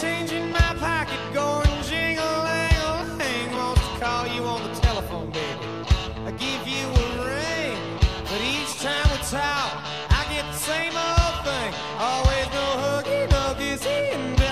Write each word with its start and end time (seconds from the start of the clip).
change 0.00 0.32
in 0.32 0.50
my 0.50 0.74
pocket 0.78 1.18
going. 1.32 1.66
Wants 3.56 3.80
to 3.80 4.04
call 4.04 4.26
you 4.26 4.42
on 4.42 4.62
the 4.62 4.74
telephone, 4.80 5.30
baby. 5.30 5.66
I 6.26 6.30
give 6.32 6.62
you 6.68 6.84
a 6.84 7.08
ring, 7.24 7.78
but 8.24 8.40
each 8.42 8.72
time 8.80 9.06
we 9.10 9.18
talk, 9.24 9.70
I 10.10 10.26
get 10.30 10.44
the 10.52 10.58
same 10.70 10.92
old 10.92 11.36
thing. 11.46 11.70
Always 11.98 12.46
no 12.52 12.66
no 13.30 13.54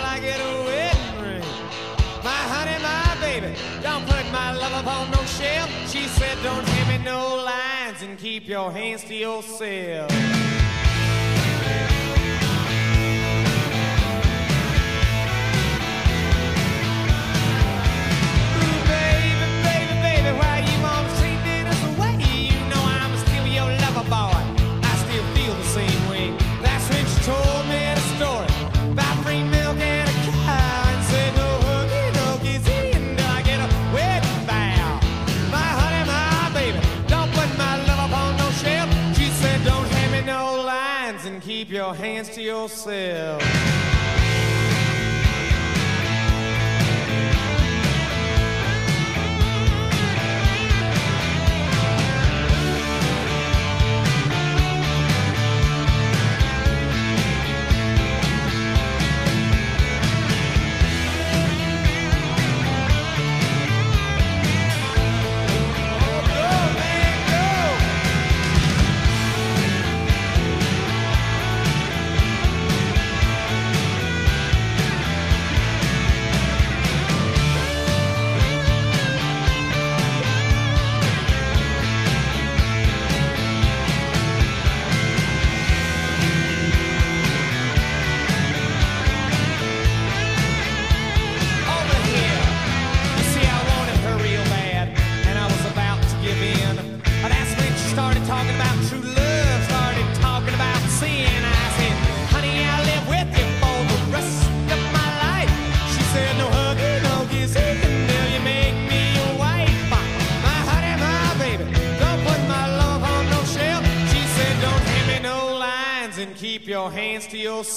I 0.05 0.19
get 0.21 0.39
a 0.41 0.53
wedding 0.67 1.23
ring. 1.23 1.49
My 2.23 2.43
honey, 2.53 2.79
my 2.83 3.17
baby, 3.21 3.55
don't 3.83 4.07
put 4.07 4.25
my 4.33 4.53
love 4.53 4.75
upon 4.81 5.11
no 5.11 5.23
shelf. 5.25 5.69
She 5.91 6.05
said, 6.17 6.39
don't 6.43 6.67
hand 6.67 6.89
me 6.89 7.05
no 7.05 7.37
lines 7.45 8.01
and 8.03 8.19
keep 8.19 8.49
your 8.49 8.73
hands 8.73 9.04
to 9.04 9.15
yourself. 9.15 10.11
Yourself. 42.65 43.84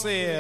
Hands 0.04 0.37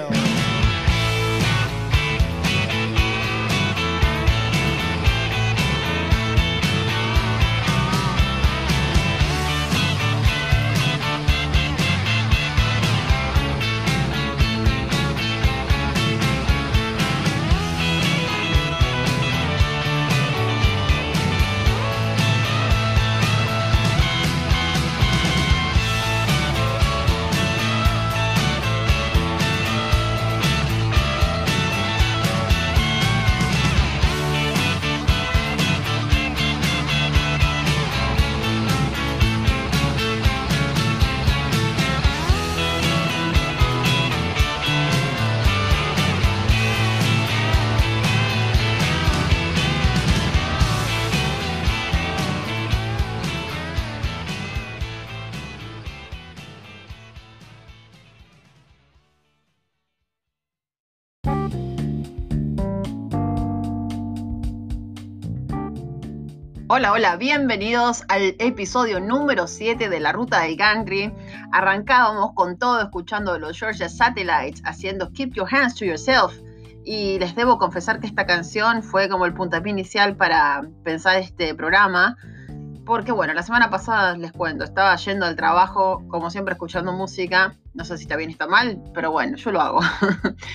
Hola, 66.77 66.91
hola, 66.91 67.15
bienvenidos 67.15 68.03
al 68.07 68.35
episodio 68.37 68.99
número 68.99 69.47
7 69.47 69.89
de 69.89 69.99
La 69.99 70.11
Ruta 70.11 70.41
del 70.41 70.57
Country. 70.57 71.11
Arrancábamos 71.51 72.33
con 72.35 72.59
todo 72.59 72.79
escuchando 72.79 73.39
los 73.39 73.57
Georgia 73.57 73.89
Satellites 73.89 74.61
haciendo 74.63 75.11
Keep 75.11 75.33
Your 75.33 75.47
Hands 75.51 75.73
to 75.73 75.85
Yourself. 75.85 76.35
Y 76.85 77.17
les 77.17 77.35
debo 77.35 77.57
confesar 77.57 77.99
que 77.99 78.05
esta 78.05 78.27
canción 78.27 78.83
fue 78.83 79.09
como 79.09 79.25
el 79.25 79.33
puntapié 79.33 79.71
inicial 79.71 80.15
para 80.17 80.67
pensar 80.83 81.17
este 81.17 81.55
programa. 81.55 82.15
Porque 82.85 83.11
bueno, 83.11 83.33
la 83.33 83.41
semana 83.41 83.71
pasada 83.71 84.15
les 84.15 84.31
cuento, 84.31 84.63
estaba 84.63 84.95
yendo 84.97 85.25
al 85.25 85.35
trabajo, 85.35 86.03
como 86.09 86.29
siempre, 86.29 86.53
escuchando 86.53 86.93
música. 86.93 87.55
No 87.73 87.85
sé 87.85 87.97
si 87.97 88.03
está 88.03 88.17
bien 88.17 88.29
o 88.29 88.33
está 88.33 88.45
mal, 88.45 88.83
pero 88.93 89.09
bueno, 89.09 89.35
yo 89.35 89.51
lo 89.51 89.61
hago. 89.61 89.79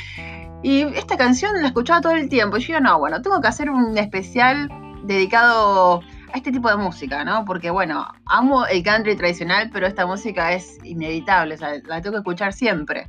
y 0.63 0.83
esta 0.83 1.17
canción 1.17 1.61
la 1.61 1.67
escuchaba 1.67 2.01
todo 2.01 2.13
el 2.13 2.29
tiempo. 2.29 2.59
Y 2.59 2.61
yo 2.61 2.79
no, 2.79 3.01
bueno, 3.01 3.21
tengo 3.23 3.41
que 3.41 3.49
hacer 3.49 3.71
un 3.71 3.99
especial 3.99 4.69
dedicado 5.03 6.01
a 6.33 6.37
este 6.37 6.53
tipo 6.53 6.69
de 6.69 6.77
música, 6.77 7.25
¿no? 7.25 7.45
Porque 7.45 7.71
bueno, 7.71 8.07
amo 8.27 8.67
el 8.67 8.83
country 8.83 9.17
tradicional, 9.17 9.71
pero 9.73 9.87
esta 9.87 10.07
música 10.07 10.53
es 10.53 10.79
inevitable, 10.85 11.55
o 11.55 11.59
sea, 11.59 11.75
la 11.87 12.01
tengo 12.01 12.15
que 12.15 12.19
escuchar 12.19 12.53
siempre. 12.53 13.09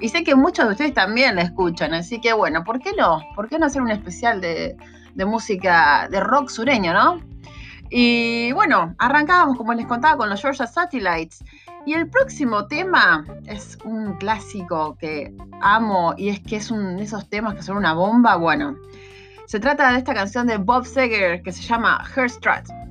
Y 0.00 0.08
sé 0.08 0.24
que 0.24 0.34
muchos 0.34 0.66
de 0.66 0.72
ustedes 0.72 0.94
también 0.94 1.36
la 1.36 1.42
escuchan, 1.42 1.94
así 1.94 2.20
que 2.20 2.32
bueno, 2.32 2.64
¿por 2.64 2.80
qué 2.80 2.92
no? 2.96 3.20
¿Por 3.34 3.48
qué 3.48 3.58
no 3.58 3.66
hacer 3.66 3.82
un 3.82 3.90
especial 3.90 4.40
de, 4.40 4.76
de 5.14 5.24
música, 5.24 6.08
de 6.10 6.20
rock 6.20 6.48
sureño, 6.48 6.92
no? 6.92 7.20
Y 7.94 8.52
bueno, 8.52 8.94
arrancábamos, 8.98 9.58
como 9.58 9.74
les 9.74 9.86
contaba, 9.86 10.16
con 10.16 10.30
los 10.30 10.40
Georgia 10.40 10.66
Satellites. 10.66 11.44
Y 11.84 11.92
el 11.92 12.08
próximo 12.08 12.66
tema 12.66 13.26
es 13.46 13.76
un 13.84 14.14
clásico 14.14 14.96
que 14.98 15.34
amo 15.60 16.14
y 16.16 16.30
es 16.30 16.40
que 16.40 16.56
es 16.56 16.70
un 16.70 16.96
de 16.96 17.02
esos 17.02 17.28
temas 17.28 17.54
que 17.54 17.62
son 17.62 17.76
una 17.76 17.92
bomba. 17.92 18.36
Bueno, 18.36 18.76
se 19.46 19.60
trata 19.60 19.92
de 19.92 19.98
esta 19.98 20.14
canción 20.14 20.46
de 20.46 20.56
Bob 20.58 20.84
Seger 20.84 21.42
que 21.42 21.52
se 21.52 21.62
llama 21.62 22.04
Herstrat. 22.16 22.81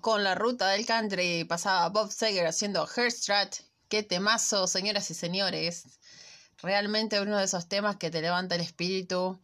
Con 0.00 0.24
la 0.24 0.34
ruta 0.34 0.68
del 0.68 0.86
country. 0.86 1.44
Pasaba 1.44 1.88
Bob 1.88 2.10
Seger 2.10 2.46
haciendo 2.46 2.88
Herstrat. 2.88 3.56
Qué 3.88 4.02
temazo, 4.02 4.66
señoras 4.66 5.10
y 5.10 5.14
señores. 5.14 5.84
Realmente 6.58 7.20
uno 7.20 7.38
de 7.38 7.44
esos 7.44 7.68
temas 7.68 7.96
que 7.96 8.10
te 8.10 8.20
levanta 8.20 8.54
el 8.54 8.60
espíritu 8.60 9.40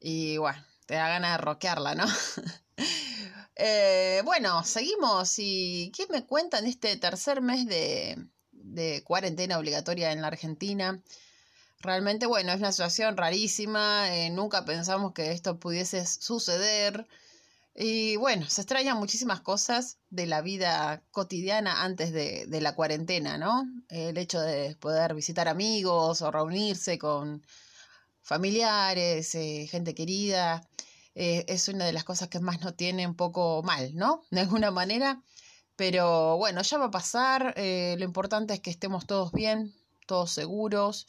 y 0.00 0.36
bueno, 0.38 0.64
te 0.86 0.94
da 0.94 1.08
ganas 1.08 1.32
de 1.32 1.44
rockearla, 1.44 1.94
¿no? 1.94 2.06
Eh, 3.56 4.20
bueno, 4.24 4.64
seguimos. 4.64 5.34
¿Y 5.38 5.92
qué 5.96 6.08
me 6.10 6.26
cuentan 6.26 6.66
este 6.66 6.96
tercer 6.96 7.40
mes 7.40 7.66
de, 7.66 8.18
de 8.50 9.04
cuarentena 9.04 9.58
obligatoria 9.58 10.10
en 10.10 10.22
la 10.22 10.26
Argentina? 10.26 11.00
Realmente, 11.78 12.26
bueno, 12.26 12.50
es 12.50 12.58
una 12.58 12.72
situación 12.72 13.16
rarísima. 13.16 14.12
Eh, 14.12 14.30
nunca 14.30 14.64
pensamos 14.64 15.12
que 15.12 15.30
esto 15.30 15.60
pudiese 15.60 16.04
suceder. 16.04 17.06
Y 17.76 18.16
bueno, 18.16 18.48
se 18.48 18.60
extrañan 18.60 18.98
muchísimas 18.98 19.40
cosas 19.40 19.98
de 20.08 20.26
la 20.26 20.42
vida 20.42 21.02
cotidiana 21.10 21.82
antes 21.82 22.12
de, 22.12 22.46
la 22.60 22.76
cuarentena, 22.76 23.36
¿no? 23.36 23.64
El 23.88 24.16
hecho 24.16 24.40
de 24.40 24.76
poder 24.76 25.14
visitar 25.14 25.48
amigos 25.48 26.22
o 26.22 26.30
reunirse 26.30 26.98
con 26.98 27.44
familiares, 28.22 29.34
eh, 29.34 29.66
gente 29.68 29.94
querida, 29.94 30.68
eh, 31.16 31.44
es 31.48 31.68
una 31.68 31.84
de 31.84 31.92
las 31.92 32.04
cosas 32.04 32.28
que 32.28 32.40
más 32.40 32.60
nos 32.60 32.76
tiene 32.76 33.06
un 33.06 33.16
poco 33.16 33.62
mal, 33.64 33.94
¿no? 33.94 34.22
De 34.30 34.40
alguna 34.40 34.70
manera. 34.70 35.22
Pero 35.76 36.36
bueno, 36.38 36.62
ya 36.62 36.78
va 36.78 36.86
a 36.86 36.90
pasar. 36.90 37.54
Eh, 37.56 37.96
lo 37.98 38.04
importante 38.04 38.54
es 38.54 38.60
que 38.60 38.70
estemos 38.70 39.06
todos 39.06 39.32
bien, 39.32 39.74
todos 40.06 40.30
seguros, 40.32 41.06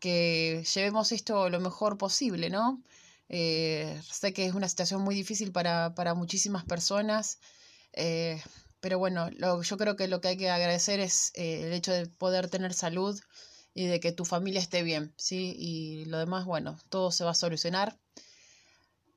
que 0.00 0.64
llevemos 0.74 1.12
esto 1.12 1.50
lo 1.50 1.60
mejor 1.60 1.98
posible, 1.98 2.50
¿no? 2.50 2.82
Eh, 3.32 4.02
sé 4.10 4.32
que 4.32 4.44
es 4.44 4.54
una 4.54 4.68
situación 4.68 5.02
muy 5.02 5.14
difícil 5.14 5.52
para, 5.52 5.94
muchísimas 6.16 6.64
personas, 6.64 7.38
eh, 7.92 8.42
pero 8.80 8.98
bueno, 8.98 9.30
yo 9.30 9.76
creo 9.76 9.94
que 9.94 10.08
lo 10.08 10.20
que 10.20 10.28
hay 10.28 10.36
que 10.36 10.50
agradecer 10.50 10.98
es 10.98 11.30
eh, 11.34 11.62
el 11.62 11.72
hecho 11.72 11.92
de 11.92 12.06
poder 12.06 12.48
tener 12.48 12.74
salud 12.74 13.18
y 13.72 13.86
de 13.86 14.00
que 14.00 14.10
tu 14.10 14.24
familia 14.24 14.60
esté 14.60 14.82
bien, 14.82 15.14
¿sí? 15.16 15.54
Y 15.56 16.06
lo 16.06 16.18
demás, 16.18 16.44
bueno, 16.44 16.76
todo 16.88 17.12
se 17.12 17.22
va 17.22 17.30
a 17.30 17.34
solucionar. 17.34 17.96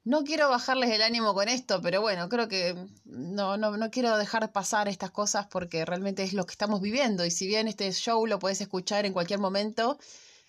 No 0.03 0.23
quiero 0.23 0.47
bajarles 0.47 0.91
el 0.91 1.01
ánimo 1.01 1.33
con 1.33 1.49
esto, 1.49 1.81
pero 1.81 2.01
bueno, 2.01 2.29
creo 2.29 2.47
que 2.47 2.75
no, 3.05 3.57
no, 3.57 3.77
no 3.77 3.89
quiero 3.89 4.15
dejar 4.17 4.51
pasar 4.51 4.89
estas 4.89 5.09
cosas 5.09 5.47
porque 5.47 5.85
realmente 5.85 6.21
es 6.21 6.33
lo 6.33 6.45
que 6.45 6.51
estamos 6.51 6.81
viviendo. 6.81 7.25
Y 7.25 7.31
si 7.31 7.47
bien 7.47 7.67
este 7.67 7.91
show 7.93 8.27
lo 8.27 8.37
puedes 8.37 8.61
escuchar 8.61 9.07
en 9.07 9.13
cualquier 9.13 9.39
momento, 9.39 9.97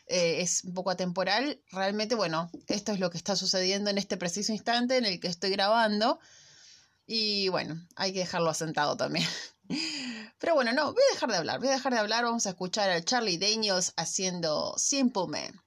eh, 0.07 0.41
es 0.41 0.65
un 0.65 0.75
poco 0.75 0.91
atemporal. 0.91 1.61
Realmente, 1.71 2.15
bueno, 2.15 2.51
esto 2.69 2.93
es 2.93 3.01
lo 3.01 3.11
que 3.11 3.19
está 3.19 3.37
sucediendo 3.37 3.91
en 3.91 3.99
este 3.99 4.17
preciso 4.17 4.53
instante 4.53 4.97
en 4.97 5.05
el 5.05 5.21
que 5.21 5.29
estoy 5.29 5.51
grabando. 5.51 6.19
Y 7.07 7.49
bueno, 7.49 7.77
hay 7.97 8.13
que 8.13 8.21
dejarlo 8.21 8.51
asentado 8.51 8.97
también. 8.97 9.27
Pero 10.39 10.55
bueno, 10.55 10.73
no, 10.73 10.93
voy 10.93 11.03
a 11.11 11.15
dejar 11.15 11.31
de 11.31 11.37
hablar, 11.37 11.59
voy 11.59 11.69
a 11.69 11.73
dejar 11.73 11.93
de 11.93 11.99
hablar. 11.99 12.25
Vamos 12.25 12.47
a 12.47 12.51
escuchar 12.51 12.91
a 12.91 13.03
Charlie 13.03 13.39
Daniels 13.39 13.93
haciendo 13.97 14.75
Simple 14.79 15.27
Man. 15.29 15.64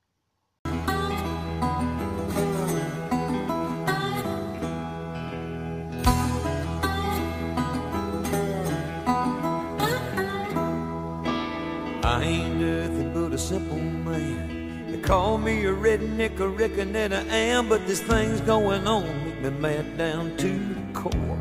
Man. 13.59 14.91
They 14.91 14.99
call 14.99 15.37
me 15.37 15.65
a 15.65 15.73
redneck, 15.73 16.39
I 16.39 16.45
reckon 16.45 16.93
that 16.93 17.11
I 17.11 17.23
am, 17.23 17.67
but 17.69 17.85
this 17.87 18.01
thing's 18.01 18.41
going 18.41 18.87
on, 18.87 19.25
make 19.25 19.41
me 19.41 19.49
mad 19.49 19.97
down 19.97 20.35
to 20.37 20.47
the 20.47 20.93
core. 20.93 21.39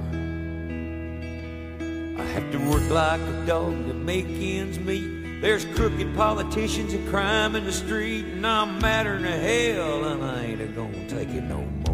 I 2.18 2.24
have 2.24 2.50
to 2.52 2.58
work 2.70 2.88
like 2.90 3.20
a 3.20 3.46
dog 3.46 3.86
to 3.86 3.94
make 3.94 4.26
ends 4.26 4.78
meet. 4.78 5.40
There's 5.40 5.64
crooked 5.64 6.16
politicians 6.16 6.92
and 6.92 7.08
crime 7.08 7.54
in 7.54 7.64
the 7.64 7.72
street, 7.72 8.24
and 8.24 8.46
I'm 8.46 8.78
madder 8.80 9.18
than 9.18 9.40
hell, 9.40 10.04
and 10.06 10.24
I 10.24 10.44
ain't 10.44 10.60
a 10.60 10.66
gonna 10.66 11.08
take 11.08 11.28
it 11.28 11.42
no 11.42 11.58
more. 11.58 11.85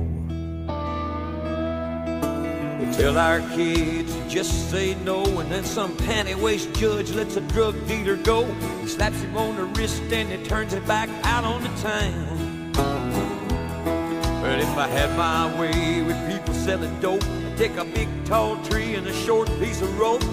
Tell 2.92 3.18
our 3.18 3.40
kids 3.56 4.14
just 4.28 4.70
say 4.70 4.94
no, 5.04 5.25
and 5.40 5.50
then 5.50 5.64
some 5.64 5.96
panty-waist 5.96 6.72
judge 6.75 7.11
lets 7.12 7.37
a 7.37 7.40
drug 7.40 7.75
dealer 7.87 8.16
go. 8.16 8.44
He 8.80 8.87
slaps 8.87 9.20
him 9.20 9.37
on 9.37 9.56
the 9.56 9.64
wrist 9.64 10.02
and 10.12 10.30
he 10.30 10.46
turns 10.46 10.72
it 10.72 10.87
back 10.87 11.08
out 11.25 11.44
on 11.44 11.62
the 11.62 11.70
town. 11.80 12.72
But 14.42 14.61
if 14.61 14.76
I 14.76 14.88
had 14.88 15.16
my 15.16 15.61
way 15.61 16.02
with 16.02 16.16
people 16.30 16.54
selling 16.54 16.99
dope, 17.00 17.25
I'd 17.25 17.56
take 17.56 17.76
a 17.76 17.84
big 17.84 18.08
tall 18.25 18.56
tree 18.64 18.94
and 18.94 19.06
a 19.06 19.12
short 19.12 19.49
piece 19.58 19.80
of 19.82 19.99
rope. 19.99 20.25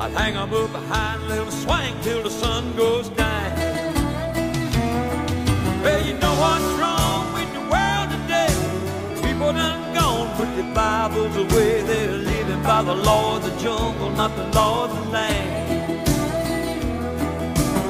I'd 0.00 0.12
hang 0.12 0.36
'em 0.36 0.52
up 0.54 0.72
behind 0.72 1.22
a 1.22 1.26
little 1.26 1.50
swing 1.50 1.94
till 2.02 2.22
the 2.22 2.30
sun 2.30 2.74
goes 2.76 3.08
down. 3.10 3.52
Well, 5.82 6.00
you 6.06 6.14
know 6.14 6.34
what's 6.44 6.70
wrong 6.80 7.32
with 7.34 7.52
the 7.52 7.64
world 7.72 8.08
today? 8.10 8.52
People 9.22 9.52
done 9.52 9.83
put 10.44 10.56
their 10.56 10.74
Bibles 10.74 11.36
away. 11.36 11.82
They're 11.82 12.12
living 12.12 12.62
by 12.62 12.82
the 12.82 12.94
law 12.94 13.36
of 13.36 13.42
the 13.44 13.50
jungle, 13.62 14.10
not 14.10 14.36
the 14.36 14.46
law 14.58 14.84
of 14.84 14.90
the 14.96 15.10
land. 15.10 16.08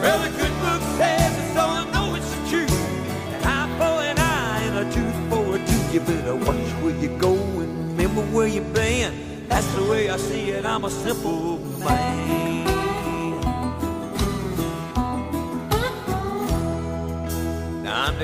Well, 0.03 0.19
the 0.25 0.31
good 0.39 0.55
book 0.65 0.83
says 0.99 1.33
it, 1.39 1.55
so 1.55 1.61
I 1.61 1.91
know 1.93 2.15
it's 2.15 2.31
the 2.35 2.49
truth. 2.51 2.71
An 3.35 3.45
eye 3.45 3.71
for 3.79 3.97
an 4.11 4.19
eye 4.19 4.61
and 4.69 4.77
a 4.85 4.93
tooth 4.93 5.19
for 5.31 5.57
a 5.57 5.59
tooth. 5.59 5.95
You 5.95 6.01
better 6.01 6.37
watch 6.37 6.69
where 6.83 6.97
you 6.97 7.11
go 7.19 7.35
and 7.35 7.99
remember 7.99 8.23
where 8.35 8.47
you've 8.47 8.73
been. 8.73 9.49
That's 9.49 9.71
the 9.75 9.85
way 9.85 10.11
I 10.11 10.17
see 10.17 10.51
it. 10.51 10.65
I'm 10.65 10.85
a 10.85 10.91
simple 10.91 11.59
man. 11.81 12.54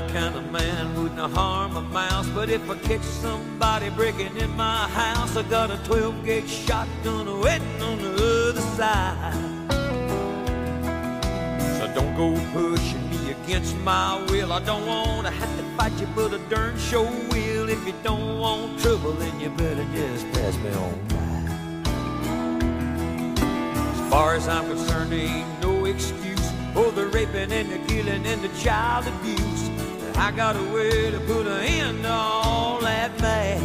The 0.00 0.12
kind 0.12 0.36
of 0.36 0.50
man 0.50 0.94
wouldn't 0.94 1.32
harm 1.34 1.76
a 1.76 1.82
mouse, 1.82 2.28
but 2.30 2.48
if 2.48 2.68
I 2.70 2.76
catch 2.78 3.02
somebody 3.02 3.90
breaking 3.90 4.36
in 4.36 4.50
my 4.56 4.88
house, 4.88 5.36
I 5.36 5.42
got 5.42 5.70
a 5.70 5.76
12 5.84 6.24
gauge 6.24 6.48
shotgun 6.48 7.40
waiting 7.40 7.82
on 7.82 7.98
the 7.98 8.12
other 8.48 8.60
side. 8.78 9.34
So 11.78 11.92
don't 11.94 12.14
go 12.16 12.32
pushing 12.52 13.10
me 13.10 13.32
against 13.32 13.76
my 13.78 14.24
will. 14.30 14.52
I 14.52 14.60
don't 14.60 14.86
want 14.86 15.26
to 15.26 15.32
have 15.32 15.56
to 15.58 15.64
fight 15.76 15.92
you, 16.00 16.06
but 16.14 16.32
I 16.32 16.38
darn 16.48 16.78
sure 16.78 17.04
will. 17.30 17.68
If 17.68 17.86
you 17.86 17.94
don't 18.02 18.38
want 18.38 18.80
trouble, 18.80 19.12
then 19.12 19.38
you 19.40 19.50
better 19.50 19.86
just 19.94 20.30
pass 20.32 20.56
me 20.58 20.70
on 20.70 20.98
by. 21.08 21.30
As 23.92 24.10
far 24.10 24.34
as 24.34 24.48
I'm 24.48 24.66
concerned, 24.66 25.12
there 25.12 25.20
ain't 25.20 25.62
no 25.62 25.84
excuse 25.84 26.52
for 26.74 26.90
the 26.92 27.06
raping 27.08 27.52
and 27.52 27.70
the 27.70 27.78
killing 27.86 28.26
and 28.26 28.42
the 28.42 28.48
child 28.60 29.06
abuse. 29.06 29.69
I 30.20 30.30
got 30.32 30.54
a 30.54 30.62
way 30.74 31.10
to 31.10 31.18
put 31.20 31.46
an 31.46 31.62
end 31.64 32.02
to 32.02 32.10
all 32.12 32.78
that 32.80 33.10
mess. 33.22 33.62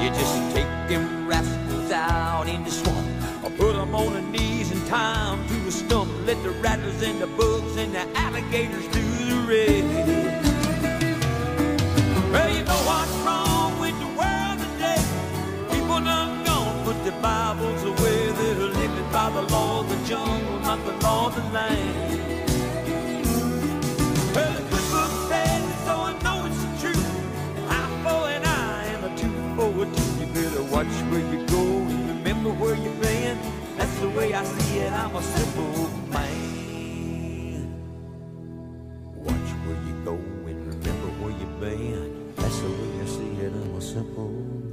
You 0.00 0.08
just 0.10 0.54
take 0.54 0.70
them 0.88 1.26
rascals 1.26 1.90
out 1.90 2.46
in 2.46 2.62
the 2.62 2.70
swamp, 2.70 3.44
or 3.44 3.50
put 3.50 3.72
them 3.74 3.92
on 3.96 4.12
their 4.12 4.22
knees 4.22 4.70
and 4.70 4.86
tie 4.86 5.34
them 5.34 5.44
to 5.48 5.68
a 5.68 5.72
stump. 5.72 6.08
Let 6.24 6.40
the 6.44 6.50
rattlers 6.50 7.02
and 7.02 7.20
the 7.20 7.26
bugs 7.26 7.76
and 7.76 7.92
the 7.96 8.06
alligators 8.16 8.86
do 8.88 9.02
the 9.30 9.38
rest. 9.50 10.46
Well, 12.32 12.50
you 12.56 12.62
know 12.62 12.82
what's 12.86 13.16
wrong 13.26 13.80
with 13.80 13.98
the 13.98 14.10
world 14.20 14.58
today? 14.64 15.02
People 15.74 15.98
done 15.98 16.44
gone 16.44 16.84
put 16.84 17.02
their 17.02 17.20
Bibles 17.20 17.82
away. 17.82 18.30
They're 18.30 18.54
living 18.54 19.10
by 19.10 19.30
the 19.30 19.42
law 19.52 19.80
of 19.80 19.88
the 19.88 19.98
jungle, 20.08 20.60
not 20.60 20.78
the 20.86 20.92
law 21.04 21.26
of 21.26 21.34
the 21.34 21.42
land. 21.50 22.23
Watch 30.74 30.86
where 30.86 31.20
you 31.20 31.46
go 31.46 31.62
and 31.62 32.08
remember 32.08 32.50
where 32.50 32.74
you've 32.74 33.00
been. 33.00 33.38
That's 33.76 33.96
the 34.00 34.08
way 34.10 34.34
I 34.34 34.42
see 34.42 34.78
it. 34.78 34.92
I'm 34.92 35.14
a 35.14 35.22
simple 35.22 35.88
man. 36.10 37.70
Watch 39.14 39.50
where 39.66 39.78
you 39.86 39.94
go 40.04 40.14
and 40.14 40.66
remember 40.66 41.08
where 41.22 41.30
you've 41.30 41.60
been. 41.60 42.34
That's 42.34 42.58
the 42.58 42.70
way 42.70 43.02
I 43.02 43.06
see 43.06 43.40
it. 43.44 43.52
I'm 43.52 43.76
a 43.76 43.80
simple 43.80 44.63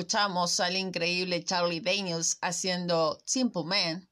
escuchamos 0.00 0.60
al 0.60 0.78
increíble 0.78 1.44
Charlie 1.44 1.80
Daniels 1.80 2.38
haciendo 2.40 3.20
Simple 3.26 3.64
Man. 3.64 4.08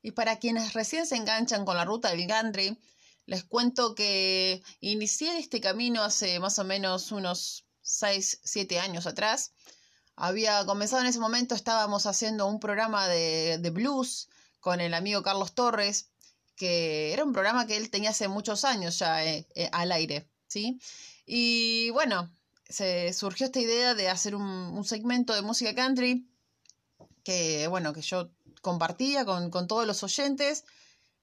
Y 0.00 0.12
para 0.12 0.38
quienes 0.38 0.72
recién 0.72 1.04
se 1.04 1.16
enganchan 1.16 1.64
con 1.64 1.76
la 1.76 1.84
ruta 1.84 2.10
del 2.10 2.28
Gandry, 2.28 2.78
les 3.26 3.42
cuento 3.42 3.96
que 3.96 4.62
inicié 4.78 5.36
este 5.36 5.60
camino 5.60 6.04
hace 6.04 6.38
más 6.38 6.60
o 6.60 6.64
menos 6.64 7.10
unos 7.10 7.64
6, 7.82 8.38
7 8.44 8.78
años 8.78 9.08
atrás. 9.08 9.50
Había 10.14 10.64
comenzado 10.64 11.02
en 11.02 11.08
ese 11.08 11.18
momento, 11.18 11.56
estábamos 11.56 12.06
haciendo 12.06 12.46
un 12.46 12.60
programa 12.60 13.08
de, 13.08 13.58
de 13.58 13.70
blues 13.70 14.28
con 14.60 14.80
el 14.80 14.94
amigo 14.94 15.24
Carlos 15.24 15.56
Torres, 15.56 16.10
que 16.54 17.12
era 17.12 17.24
un 17.24 17.32
programa 17.32 17.66
que 17.66 17.76
él 17.76 17.90
tenía 17.90 18.10
hace 18.10 18.28
muchos 18.28 18.64
años 18.64 19.00
ya 19.00 19.24
eh, 19.24 19.44
eh, 19.56 19.68
al 19.72 19.90
aire, 19.90 20.30
¿sí? 20.46 20.78
Y 21.26 21.90
bueno, 21.90 22.30
se 22.68 23.12
surgió 23.12 23.46
esta 23.46 23.60
idea 23.60 23.94
de 23.94 24.08
hacer 24.08 24.34
un, 24.34 24.42
un, 24.42 24.84
segmento 24.84 25.34
de 25.34 25.42
música 25.42 25.74
country 25.74 26.28
que, 27.24 27.66
bueno, 27.68 27.92
que 27.92 28.02
yo 28.02 28.30
compartía 28.62 29.24
con, 29.24 29.50
con 29.50 29.66
todos 29.66 29.86
los 29.86 30.02
oyentes. 30.02 30.64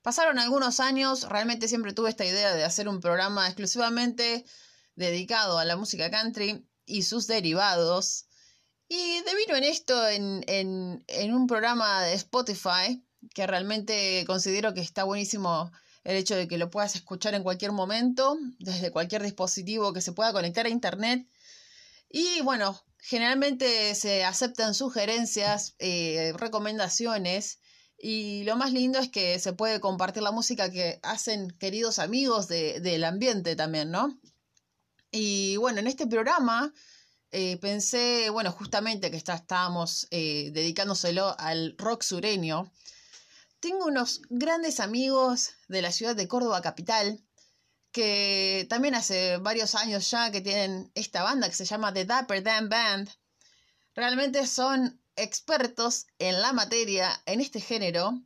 Pasaron 0.02 0.40
algunos 0.40 0.80
años, 0.80 1.28
realmente 1.30 1.68
siempre 1.68 1.94
tuve 1.94 2.10
esta 2.10 2.26
idea 2.26 2.54
de 2.54 2.64
hacer 2.64 2.88
un 2.88 3.00
programa 3.00 3.48
exclusivamente 3.48 4.46
dedicado 4.96 5.58
a 5.58 5.66
la 5.66 5.76
música 5.76 6.12
country 6.12 6.66
y 6.86 7.04
sus 7.04 7.28
derivados. 7.28 8.26
Y 8.88 9.22
devino 9.22 9.56
en 9.56 9.64
esto 9.64 10.08
en, 10.08 10.44
en, 10.48 11.04
en 11.08 11.34
un 11.34 11.48
programa 11.48 12.02
de 12.04 12.14
Spotify 12.14 13.04
que 13.34 13.48
realmente 13.48 14.24
considero 14.28 14.74
que 14.74 14.82
está 14.82 15.04
buenísimo 15.04 15.72
el 16.04 16.18
hecho 16.18 16.36
de 16.36 16.48
que 16.48 16.58
lo 16.58 16.70
puedas 16.70 16.96
escuchar 16.96 17.34
en 17.34 17.44
cualquier 17.44 17.72
momento, 17.72 18.38
desde 18.60 18.92
cualquier 18.92 19.24
dispositivo 19.24 19.94
que 19.94 20.02
se 20.02 20.12
pueda 20.12 20.34
conectar 20.34 20.66
a 20.66 20.70
internet. 20.70 21.26
Y 22.16 22.42
bueno, 22.42 22.80
generalmente 23.00 23.96
se 23.96 24.24
aceptan 24.24 24.76
sugerencias, 24.76 25.74
eh, 25.80 26.32
recomendaciones. 26.38 27.60
Y 27.98 28.44
lo 28.44 28.56
más 28.56 28.72
lindo 28.72 29.00
es 29.00 29.10
que 29.10 29.40
se 29.40 29.54
puede 29.54 29.80
compartir 29.80 30.22
la 30.22 30.32
música 30.32 30.70
que 30.70 31.00
hacen 31.02 31.50
queridos 31.58 31.98
amigos 31.98 32.48
de, 32.48 32.80
del 32.82 33.04
ambiente 33.04 33.56
también, 33.56 33.90
¿no? 33.90 34.20
Y 35.10 35.58
bueno, 35.58 35.80
en 35.80 35.88
este 35.88 36.06
programa 36.06 36.72
eh, 37.32 37.58
pensé, 37.58 38.30
bueno, 38.30 38.52
justamente 38.52 39.10
que 39.10 39.18
está, 39.18 39.34
estábamos 39.34 40.06
eh, 40.12 40.52
dedicándoselo 40.54 41.36
al 41.40 41.74
rock 41.80 42.04
sureño. 42.04 42.72
Tengo 43.60 43.88
unos 43.88 44.22
grandes 44.30 44.80
amigos 44.80 45.54
de 45.68 45.82
la 45.82 45.92
ciudad 45.92 46.16
de 46.16 46.28
Córdoba 46.28 46.62
capital 46.62 47.24
que 47.94 48.66
también 48.70 48.96
hace 48.96 49.38
varios 49.38 49.76
años 49.76 50.10
ya 50.12 50.32
que 50.32 50.42
tienen 50.42 50.92
esta 50.96 51.24
banda 51.24 51.48
que 51.48 51.56
se 51.56 51.66
llama 51.66 51.94
The 51.94 52.06
Dapper 52.06 52.44
Dan 52.44 52.68
Band. 52.68 53.10
Realmente 53.96 54.46
son 54.48 55.00
expertos 55.16 56.08
en 56.20 56.42
la 56.42 56.52
materia, 56.52 57.22
en 57.26 57.40
este 57.40 57.62
género. 57.62 58.20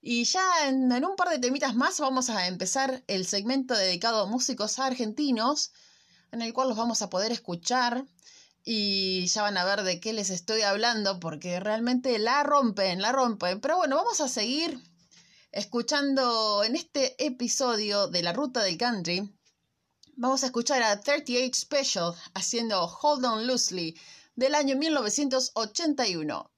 Y 0.00 0.24
ya 0.24 0.68
en, 0.68 0.92
en, 0.92 1.04
un 1.04 1.16
par 1.16 1.30
de 1.30 1.38
temitas 1.38 1.74
más 1.74 1.98
vamos 1.98 2.28
a 2.28 2.46
empezar 2.46 3.02
el 3.06 3.26
segmento 3.26 3.74
dedicado 3.74 4.20
a 4.20 4.26
músicos 4.26 4.78
argentinos, 4.78 5.72
en 6.30 6.42
el 6.42 6.52
cual 6.52 6.68
los 6.68 6.76
vamos 6.76 7.00
a 7.00 7.08
poder 7.08 7.32
escuchar 7.32 8.04
y 8.62 9.26
ya 9.26 9.42
van 9.42 9.56
a 9.56 9.64
ver 9.64 9.82
de 9.82 10.00
qué 10.00 10.12
les 10.12 10.28
estoy 10.28 10.62
hablando 10.62 11.18
porque 11.18 11.60
realmente 11.60 12.18
la 12.18 12.42
rompen, 12.42 13.00
la 13.00 13.12
rompen. 13.12 13.60
Pero 13.60 13.78
bueno, 13.78 13.96
vamos 13.96 14.20
a 14.20 14.28
seguir 14.28 14.78
escuchando 15.54 16.64
en 16.64 16.74
este 16.74 17.14
episodio 17.24 18.08
de 18.08 18.24
La 18.24 18.32
Ruta 18.32 18.64
del 18.64 18.76
Country. 18.76 19.32
Vamos 20.16 20.42
a 20.42 20.46
escuchar 20.46 20.82
a 20.82 21.00
38 21.00 21.56
Special 21.56 22.12
haciendo 22.34 22.84
Hold 22.84 23.24
On 23.24 23.46
Loosely 23.46 23.96
del 24.34 24.56
año 24.56 24.76
1981. 24.76 26.50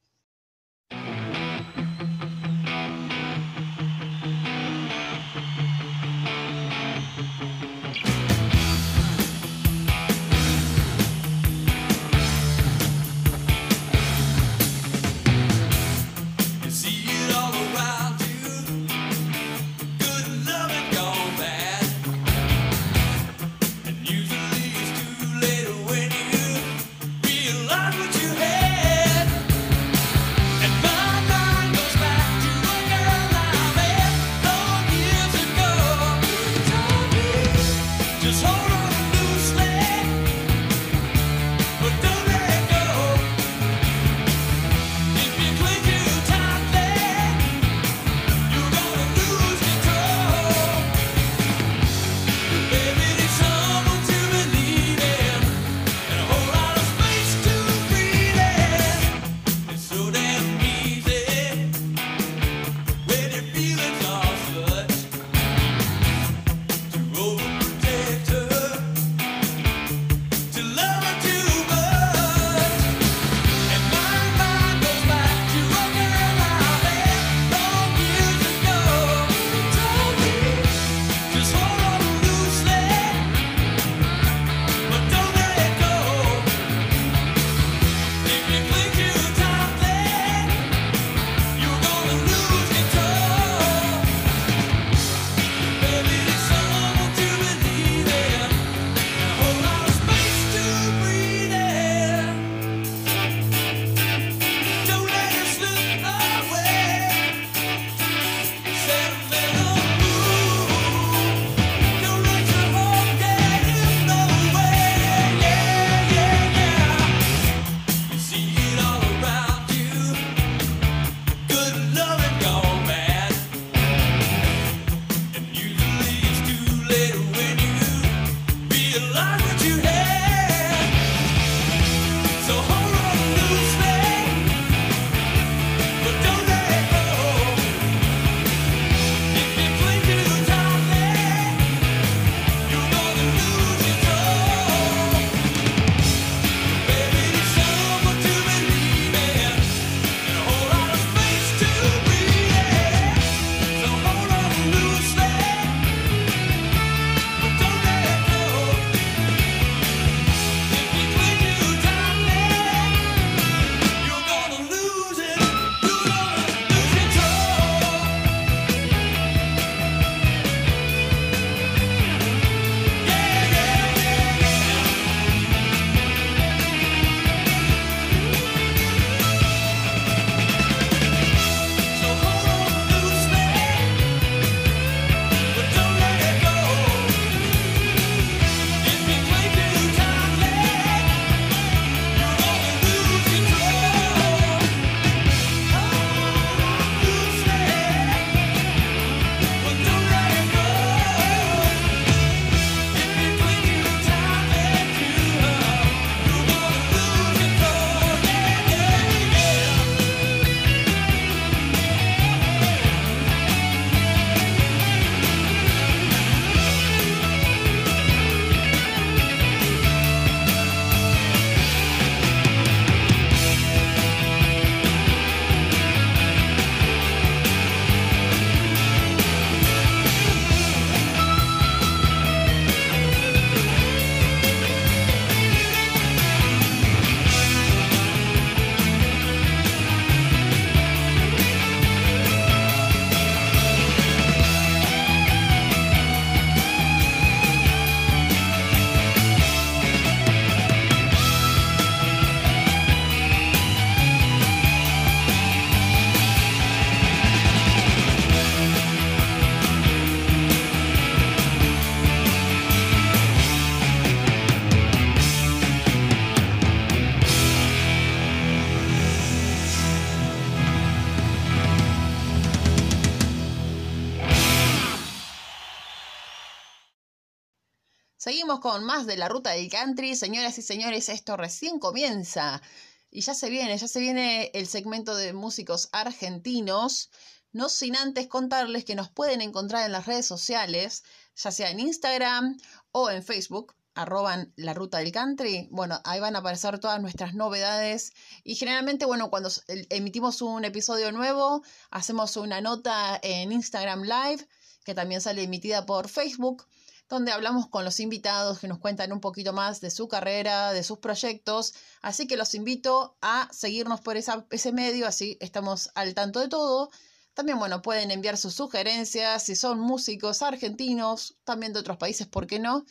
Con 278.61 278.85
más 278.85 279.07
de 279.07 279.17
la 279.17 279.29
ruta 279.29 279.51
del 279.51 279.69
country. 279.69 280.17
Señoras 280.17 280.57
y 280.59 280.63
señores, 280.63 281.09
esto 281.09 281.37
recién 281.37 281.79
comienza. 281.79 282.63
Y 283.11 283.21
ya 283.21 283.35
se 283.35 283.51
viene, 283.51 283.77
ya 283.77 283.89
se 283.89 284.01
viene 284.01 284.51
el 284.55 284.67
segmento 284.67 285.15
de 285.15 285.33
músicos 285.33 285.89
argentinos. 285.93 287.11
No 287.53 287.69
sin 287.69 287.97
antes 287.97 288.29
contarles 288.29 288.85
que 288.85 288.95
nos 288.95 289.11
pueden 289.11 289.41
encontrar 289.41 289.85
en 289.85 289.93
las 289.93 290.07
redes 290.07 290.27
sociales, 290.27 291.05
ya 291.37 291.51
sea 291.51 291.71
en 291.71 291.81
Instagram 291.81 292.59
o 292.93 293.11
en 293.11 293.23
Facebook, 293.23 293.75
arroban 293.95 294.53
la 294.57 294.75
ruta 294.75 294.99
del 294.99 295.13
country. 295.13 295.69
Bueno, 295.71 296.01
ahí 296.05 296.21
van 296.21 296.37
a 296.37 296.39
aparecer 296.39 296.79
todas 296.79 297.01
nuestras 297.01 297.35
novedades. 297.35 298.13
Y 298.43 298.55
generalmente, 298.55 299.05
bueno, 299.07 299.29
cuando 299.31 299.51
emitimos 299.91 300.41
un 300.43 300.65
episodio 300.65 301.13
nuevo, 301.13 301.63
hacemos 301.91 302.37
una 302.37 302.61
nota 302.61 303.19
en 303.23 303.53
Instagram 303.53 304.03
Live, 304.03 304.49
que 304.85 304.95
también 304.95 305.21
sale 305.21 305.43
emitida 305.43 305.85
por 305.85 306.09
Facebook 306.09 306.67
donde 307.09 307.33
hablamos 307.33 307.69
con 307.69 307.85
los 307.85 308.01
invitados 308.01 308.59
que 308.59 308.69
nos 308.69 308.79
cuentan 308.79 309.13
un 309.13 309.21
poquito 309.21 309.53
más 309.53 309.81
de 309.81 309.91
su 309.91 310.09
carrera, 310.09 310.73
de 310.73 310.83
sus 310.83 310.99
proyectos. 310.99 311.75
Así 312.03 312.27
que 312.27 312.37
los 312.37 312.55
invito 312.55 313.17
a 313.21 313.49
seguirnos 313.53 314.01
por 314.01 314.17
ese 314.17 314.73
medio, 314.73 315.07
así 315.07 315.37
estamos 315.41 315.91
al 315.95 316.15
tanto 316.15 316.41
de 316.41 316.49
todo. 316.49 316.91
También, 317.35 317.59
bueno, 317.59 317.83
pueden 317.83 318.11
enviar 318.11 318.37
sus 318.39 318.55
sugerencias, 318.55 319.43
si 319.43 319.57
son 319.57 319.79
músicos 319.79 320.43
argentinos, 320.43 321.37
también 321.45 321.73
de 321.73 321.81
otros 321.81 321.99
países, 321.99 322.27
¿por 322.27 322.47
qué 322.47 322.59
no? 322.59 322.85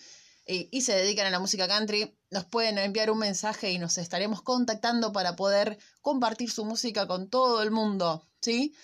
y 0.48 0.82
se 0.82 0.94
dedican 0.94 1.26
a 1.26 1.32
la 1.32 1.40
música 1.40 1.68
country, 1.68 2.16
nos 2.30 2.46
pueden 2.46 2.78
enviar 2.78 3.10
un 3.10 3.18
mensaje 3.18 3.72
y 3.72 3.80
nos 3.80 3.98
estaremos 3.98 4.44
contactando 4.44 5.12
para 5.12 5.36
poder 5.36 5.80
compartir 6.02 6.52
su 6.52 6.66
música 6.66 7.08
con 7.08 7.30
todo 7.32 7.64
el 7.64 7.72
mundo, 7.72 8.28
¿sí? 8.42 8.76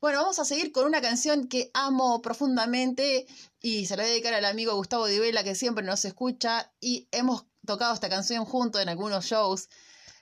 Bueno, 0.00 0.20
vamos 0.20 0.38
a 0.38 0.46
seguir 0.46 0.72
con 0.72 0.86
una 0.86 1.02
canción 1.02 1.46
que 1.46 1.70
amo 1.74 2.22
profundamente 2.22 3.26
y 3.60 3.84
se 3.84 3.98
la 3.98 4.02
voy 4.02 4.08
a 4.08 4.12
dedicar 4.12 4.32
al 4.32 4.46
amigo 4.46 4.74
Gustavo 4.74 5.04
Divela 5.04 5.44
que 5.44 5.54
siempre 5.54 5.84
nos 5.84 6.06
escucha 6.06 6.72
y 6.80 7.06
hemos 7.12 7.44
tocado 7.66 7.92
esta 7.92 8.08
canción 8.08 8.46
junto 8.46 8.80
en 8.80 8.88
algunos 8.88 9.26
shows. 9.26 9.68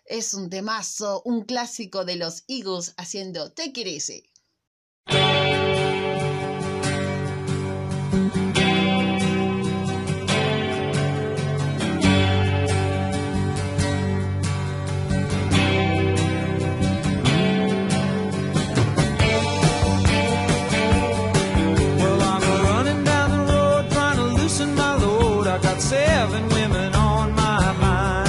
Es 0.04 0.34
un 0.34 0.50
temazo, 0.50 1.22
un 1.24 1.44
clásico 1.44 2.04
de 2.04 2.16
los 2.16 2.42
Eagles 2.48 2.94
haciendo 2.96 3.52
Take 3.52 3.82
It 3.82 3.86
Easy. 3.86 4.28
Got 25.62 25.80
seven 25.80 26.48
women 26.48 26.94
on 26.94 27.32
my 27.34 27.72
mind. 27.86 28.28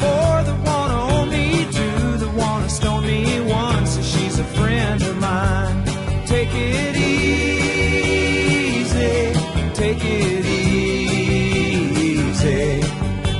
Four 0.00 0.42
that 0.46 0.58
wanna 0.64 1.00
own 1.14 1.28
me, 1.30 1.66
two 1.70 2.16
that 2.22 2.32
wanna 2.34 2.68
stone 2.68 3.04
me, 3.06 3.40
one 3.40 3.86
so 3.86 4.02
she's 4.02 4.38
a 4.38 4.44
friend 4.44 5.02
of 5.02 5.16
mine. 5.18 5.84
Take 6.26 6.52
it 6.52 6.96
easy, 6.96 7.52
take 9.74 10.02
it 10.04 10.44
easy. 10.46 10.76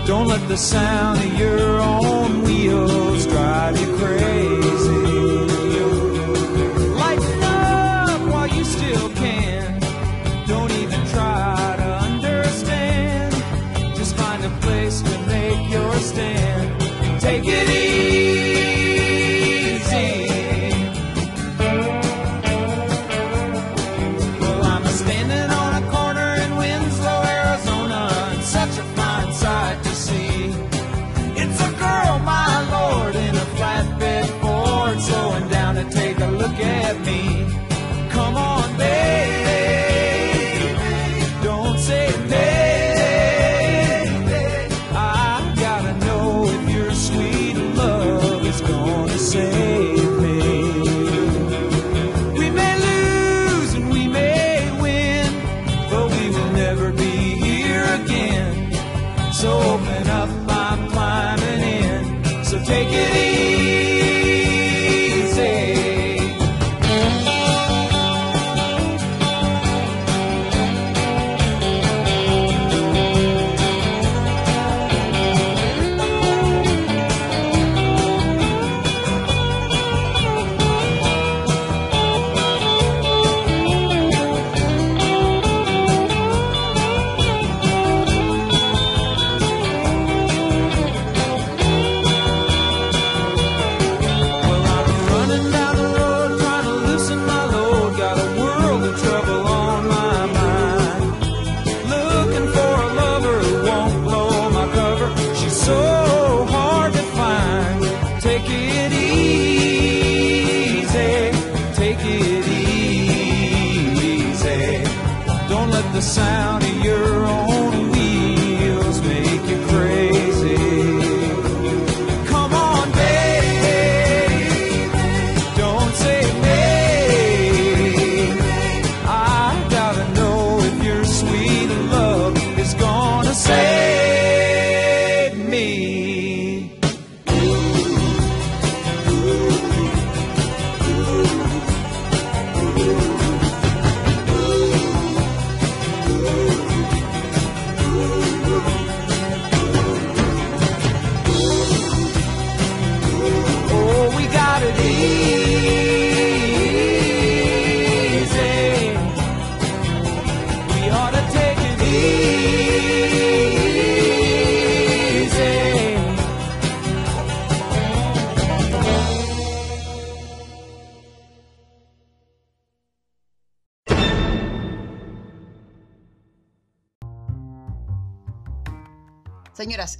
Don't 0.06 0.28
let 0.28 0.46
the 0.48 0.56
sound 0.56 1.18
of 1.18 1.38
your 1.38 1.80
own 1.80 2.42
wheels 2.44 3.26
drive 3.26 3.78
you 3.80 3.96
crazy. 3.98 4.45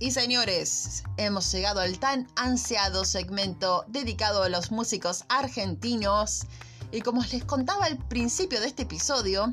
Y 0.06 0.12
señores, 0.12 1.02
hemos 1.16 1.50
llegado 1.50 1.80
al 1.80 1.98
tan 1.98 2.28
ansiado 2.36 3.04
segmento 3.04 3.84
dedicado 3.88 4.44
a 4.44 4.48
los 4.48 4.70
músicos 4.70 5.24
argentinos. 5.28 6.46
Y 6.92 7.00
como 7.00 7.24
les 7.24 7.44
contaba 7.44 7.86
al 7.86 7.98
principio 7.98 8.60
de 8.60 8.68
este 8.68 8.84
episodio, 8.84 9.52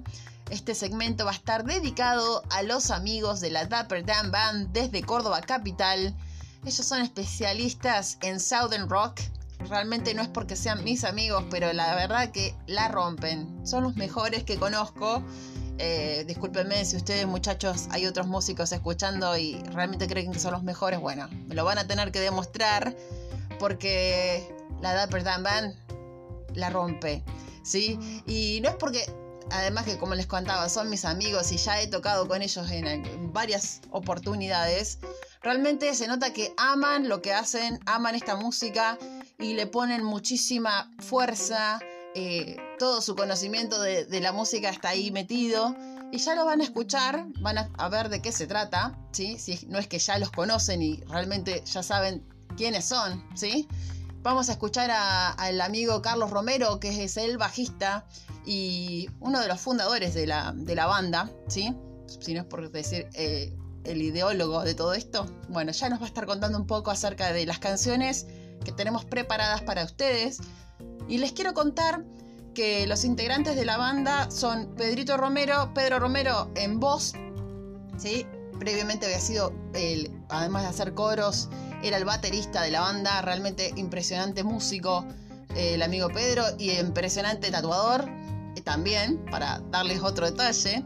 Este 0.50 0.76
segmento 0.76 1.26
va 1.26 1.32
a 1.32 1.36
estar 1.36 1.64
dedicado 1.64 2.44
a 2.52 2.62
los 2.62 2.92
amigos 2.92 3.40
de 3.40 3.50
la 3.50 3.66
Dapper 3.66 4.06
Dan 4.06 4.30
Band 4.30 4.72
desde 4.74 5.02
Córdoba 5.02 5.42
Capital. 5.42 6.16
Ellos 6.64 6.86
son 6.86 7.02
especialistas 7.02 8.18
en 8.22 8.40
Southern 8.40 8.90
Rock. 8.90 9.22
Realmente 9.70 10.14
no 10.14 10.22
es 10.22 10.28
porque 10.28 10.56
sean 10.56 10.84
mis 10.84 11.06
amigos, 11.06 11.46
pero 11.50 11.72
la 11.74 11.96
verdad 11.96 12.32
que 12.32 12.56
la 12.68 12.90
rompen. 12.90 13.66
Son 13.66 13.84
los 13.84 13.96
mejores 13.96 14.44
que 14.44 14.58
conozco. 14.58 15.24
Eh, 15.86 16.24
discúlpenme 16.26 16.86
si 16.86 16.96
ustedes 16.96 17.28
muchachos 17.28 17.88
hay 17.92 18.06
otros 18.06 18.26
músicos 18.26 18.72
escuchando 18.72 19.36
y 19.38 19.62
realmente 19.74 20.08
creen 20.08 20.32
que 20.32 20.40
son 20.40 20.54
los 20.54 20.64
mejores. 20.64 21.02
Bueno, 21.02 21.28
me 21.48 21.56
lo 21.56 21.66
van 21.66 21.78
a 21.78 21.86
tener 21.86 22.14
que 22.14 22.22
demostrar 22.22 22.96
porque 23.60 24.48
la 24.80 24.94
Dapper 24.94 25.26
Dan 25.26 25.44
Band 25.44 25.76
la 26.56 26.70
rompe. 26.70 27.22
¿sí? 27.64 28.00
Y 28.26 28.62
no 28.62 28.70
es 28.70 28.76
porque 28.76 29.04
además 29.52 29.84
que 29.84 29.98
como 29.98 30.16
les 30.16 30.26
contaba, 30.26 30.70
son 30.70 30.90
mis 30.90 31.04
amigos 31.04 31.52
y 31.52 31.58
ya 31.58 31.82
he 31.82 31.88
tocado 31.88 32.30
con 32.30 32.42
ellos 32.42 32.72
en, 32.72 33.34
varias 33.34 33.82
oportunidades, 33.92 35.00
realmente 35.42 35.94
se 35.96 36.08
nota 36.08 36.32
que 36.32 36.54
aman 36.56 37.10
lo 37.10 37.22
que 37.22 37.34
hacen, 37.34 37.78
aman 37.86 38.16
esta 38.16 38.38
música 38.38 38.98
y 39.38 39.54
le 39.54 39.68
ponen 39.68 40.02
muchísima 40.04 40.90
fuerza, 41.00 41.80
eh, 42.16 42.58
todo 42.80 43.02
su 43.02 43.16
conocimiento 43.16 43.82
de, 43.82 44.20
la 44.22 44.32
música 44.32 44.70
está 44.70 44.90
ahí 44.90 45.12
metido. 45.12 45.76
Y 46.12 46.20
ya 46.20 46.36
lo 46.36 46.46
van 46.46 46.62
a 46.62 46.64
escuchar, 46.64 47.26
van 47.40 47.58
a, 47.58 47.90
ver 47.90 48.10
de 48.10 48.22
qué 48.22 48.32
se 48.32 48.46
trata, 48.46 48.96
¿sí? 49.12 49.40
Si 49.40 49.66
no 49.68 49.80
es 49.80 49.88
que 49.88 49.98
ya 49.98 50.20
los 50.20 50.30
conocen 50.30 50.84
y 50.84 50.98
realmente 51.08 51.64
ya 51.66 51.82
saben 51.82 52.24
quiénes 52.56 52.86
son, 52.86 53.26
¿sí? 53.36 53.68
Vamos 54.22 54.48
a 54.50 54.52
escuchar 54.52 54.92
al 54.92 55.60
amigo 55.60 56.04
Carlos 56.04 56.30
Romero, 56.30 56.80
que 56.80 57.04
es 57.04 57.18
el 57.18 57.40
bajista 57.40 58.06
y 58.46 59.10
uno 59.20 59.42
de 59.42 59.48
los 59.48 59.60
fundadores 59.60 60.14
de 60.14 60.28
la, 60.28 60.86
banda, 60.86 61.32
¿sí? 61.48 61.76
Si 62.22 62.34
no 62.36 62.42
es 62.42 62.46
por 62.46 62.72
decir 62.72 63.10
eh, 63.14 63.52
el 63.84 64.02
ideólogo 64.02 64.64
de 64.64 64.76
todo 64.76 64.94
esto, 64.94 65.26
bueno, 65.50 65.72
ya 65.72 65.90
nos 65.90 66.00
va 66.00 66.06
a 66.06 66.08
estar 66.08 66.28
contando 66.28 66.60
un 66.60 66.68
poco 66.68 66.92
acerca 66.92 67.34
de 67.34 67.46
las 67.48 67.58
canciones 67.58 68.28
que 68.64 68.72
tenemos 68.72 69.04
preparadas 69.04 69.62
para 69.62 69.84
ustedes. 69.84 70.40
Y 71.14 71.20
les 71.20 71.32
quiero 71.32 71.54
contar 71.54 72.04
que 72.56 72.88
los 72.88 73.06
integrantes 73.06 73.56
de 73.56 73.66
la 73.66 73.78
banda 73.78 74.32
son 74.32 74.74
Pedrito 74.76 75.16
Romero, 75.16 75.72
Pedro 75.76 76.00
Romero 76.00 76.50
en 76.56 76.80
voz, 76.80 77.14
¿sí? 78.00 78.26
Previamente 78.58 79.06
había 79.06 79.20
sido, 79.20 79.54
el, 79.76 80.12
además 80.30 80.64
de 80.64 80.70
hacer 80.70 80.96
coros, 80.96 81.50
era 81.84 81.98
el 81.98 82.06
baterista 82.06 82.64
de 82.64 82.72
la 82.72 82.82
banda, 82.82 83.22
realmente 83.22 83.74
impresionante 83.76 84.44
músico, 84.44 85.06
el 85.56 85.84
amigo 85.84 86.10
Pedro, 86.10 86.46
y 86.58 86.72
impresionante 86.72 87.52
tatuador, 87.52 88.10
también, 88.64 89.24
para 89.30 89.60
darles 89.70 90.02
otro 90.02 90.26
detalle. 90.26 90.84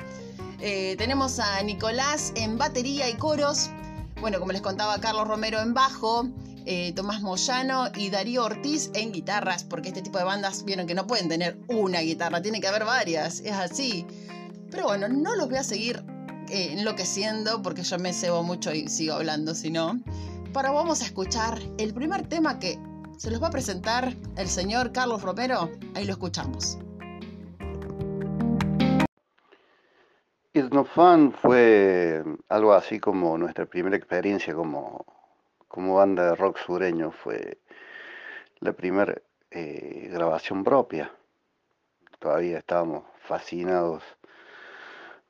Eh, 0.59 0.95
tenemos 0.97 1.39
a 1.39 1.63
Nicolás 1.63 2.33
en 2.35 2.57
batería 2.57 3.07
y 3.07 3.13
coros. 3.13 3.69
Bueno, 4.19 4.39
como 4.39 4.51
les 4.51 4.61
contaba, 4.61 4.99
Carlos 4.99 5.25
Romero 5.25 5.61
en 5.61 5.73
bajo, 5.73 6.27
eh, 6.69 6.91
Tomás 6.93 7.21
Moyano 7.21 7.85
y 7.95 8.09
Darío 8.09 8.43
Ortiz 8.43 8.91
en 8.93 9.13
guitarras, 9.13 9.63
porque 9.63 9.87
este 9.87 10.01
tipo 10.01 10.17
de 10.17 10.25
bandas 10.25 10.65
vieron 10.65 10.85
que 10.85 10.93
no 10.93 11.07
pueden 11.07 11.29
tener 11.29 11.57
una 11.69 12.01
guitarra, 12.01 12.41
tiene 12.41 12.59
que 12.59 12.67
haber 12.67 12.83
varias, 12.83 13.39
es 13.39 13.53
así. 13.53 14.05
Pero 14.69 14.83
bueno, 14.83 15.07
no 15.07 15.33
los 15.37 15.47
voy 15.47 15.57
a 15.57 15.63
seguir 15.63 16.03
eh, 16.49 16.73
enloqueciendo 16.73 17.61
porque 17.61 17.83
yo 17.83 17.97
me 17.97 18.11
cebo 18.11 18.43
mucho 18.43 18.73
y 18.73 18.89
sigo 18.89 19.13
hablando, 19.13 19.55
si 19.55 19.71
no. 19.71 20.01
Pero 20.53 20.73
vamos 20.73 21.01
a 21.01 21.05
escuchar 21.05 21.57
el 21.77 21.93
primer 21.93 22.27
tema 22.27 22.59
que 22.59 22.77
se 23.17 23.31
los 23.31 23.41
va 23.41 23.47
a 23.47 23.51
presentar 23.51 24.13
el 24.35 24.49
señor 24.49 24.91
Carlos 24.91 25.21
Romero. 25.21 25.71
Ahí 25.95 26.03
lo 26.03 26.11
escuchamos. 26.11 26.77
It's 30.53 30.69
No 30.71 30.83
Fun 30.83 31.31
fue 31.31 32.23
algo 32.49 32.73
así 32.73 32.99
como 32.99 33.37
nuestra 33.37 33.65
primera 33.65 33.95
experiencia 33.95 34.53
como, 34.53 35.05
como 35.67 35.95
banda 35.95 36.29
de 36.29 36.35
rock 36.35 36.57
sureño. 36.59 37.11
Fue 37.11 37.59
la 38.59 38.73
primera 38.73 39.15
eh, 39.51 40.09
grabación 40.11 40.63
propia. 40.63 41.11
Todavía 42.19 42.59
estábamos 42.59 43.05
fascinados 43.19 44.03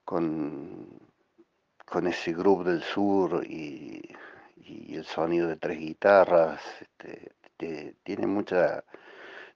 con, 0.05 0.87
con 1.85 2.07
ese 2.07 2.33
grupo 2.33 2.63
del 2.63 2.83
sur 2.83 3.45
y, 3.45 4.15
el 4.89 5.05
sonido 5.05 5.47
de 5.47 5.57
tres 5.57 5.79
guitarras. 5.79 6.61
Este, 6.81 7.95
tiene, 8.03 8.27
mucha, 8.27 8.83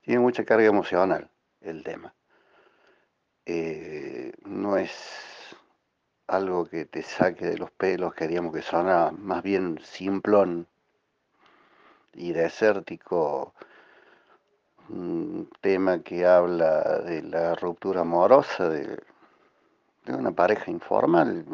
tiene 0.02 0.20
mucha 0.20 0.44
carga 0.46 0.68
emocional 0.68 1.30
el 1.62 1.84
tema. 1.84 2.14
Eh, 3.46 4.34
no 4.46 4.78
es 4.78 5.31
algo 6.28 6.66
que 6.66 6.86
te 6.86 7.04
saque 7.04 7.46
de 7.46 7.58
los 7.58 7.72
pelos, 7.72 8.14
queríamos 8.14 8.54
que 8.54 8.62
sonara 8.62 9.12
más 9.12 9.44
bien 9.44 9.80
simplón 9.84 10.68
y 12.14 12.34
desértico, 12.34 13.54
un 14.90 15.50
tema 15.62 16.00
que 16.00 16.26
habla 16.26 17.00
de 17.00 17.22
la 17.24 17.56
ruptura 17.56 18.02
amorosa 18.02 18.70
de, 18.70 19.02
una 20.08 20.32
pareja 20.32 20.72
informal. 20.72 21.46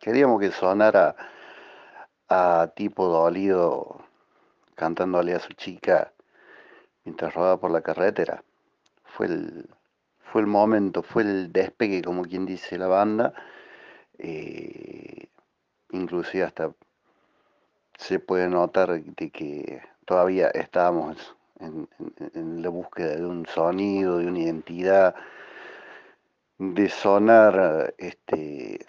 Queríamos 0.00 0.40
que 0.40 0.50
sonara 0.50 1.14
a 2.28 2.72
tipo 2.74 3.06
dolido 3.06 4.00
cantándole 4.74 5.34
a 5.34 5.40
su 5.40 5.52
chica 5.52 6.12
mientras 7.04 7.34
rodaba 7.34 7.58
por 7.58 7.70
la 7.70 7.82
carretera. 7.82 8.42
Fue 9.04 9.26
el, 9.26 9.68
fue 10.32 10.40
el 10.40 10.46
momento, 10.46 11.02
fue 11.02 11.22
el 11.22 11.52
despegue, 11.52 12.02
como 12.02 12.22
quien 12.22 12.46
dice 12.46 12.78
la 12.78 12.88
banda 12.88 13.34
eh, 14.18 15.28
inclusive 15.90 16.44
hasta 16.44 16.72
se 17.98 18.18
puede 18.18 18.48
notar 18.48 19.02
de 19.02 19.30
que 19.30 19.82
todavía 20.04 20.48
estábamos 20.48 21.36
en, 21.60 21.88
la 22.62 22.68
búsqueda 22.68 23.16
de 23.16 23.24
un 23.24 23.46
sonido, 23.46 24.18
de 24.18 24.26
una 24.26 24.40
identidad, 24.40 25.14
de 26.58 26.88
sonar, 26.88 27.94
este, 27.98 28.84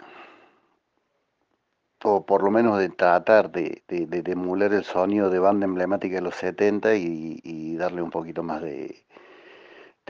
o 2.03 2.25
por 2.25 2.43
lo 2.43 2.51
menos 2.51 2.79
de 2.79 2.89
tratar 2.89 3.51
de, 3.51 3.83
emular 3.87 4.73
el 4.73 4.83
sonido 4.83 5.29
de 5.29 5.39
banda 5.39 5.65
emblemática 5.65 6.15
de 6.15 6.21
los 6.21 6.35
70 6.35 6.95
y, 6.95 7.75
darle 7.77 8.01
un 8.01 8.09
poquito 8.09 8.41
más 8.41 8.61
de 8.61 9.05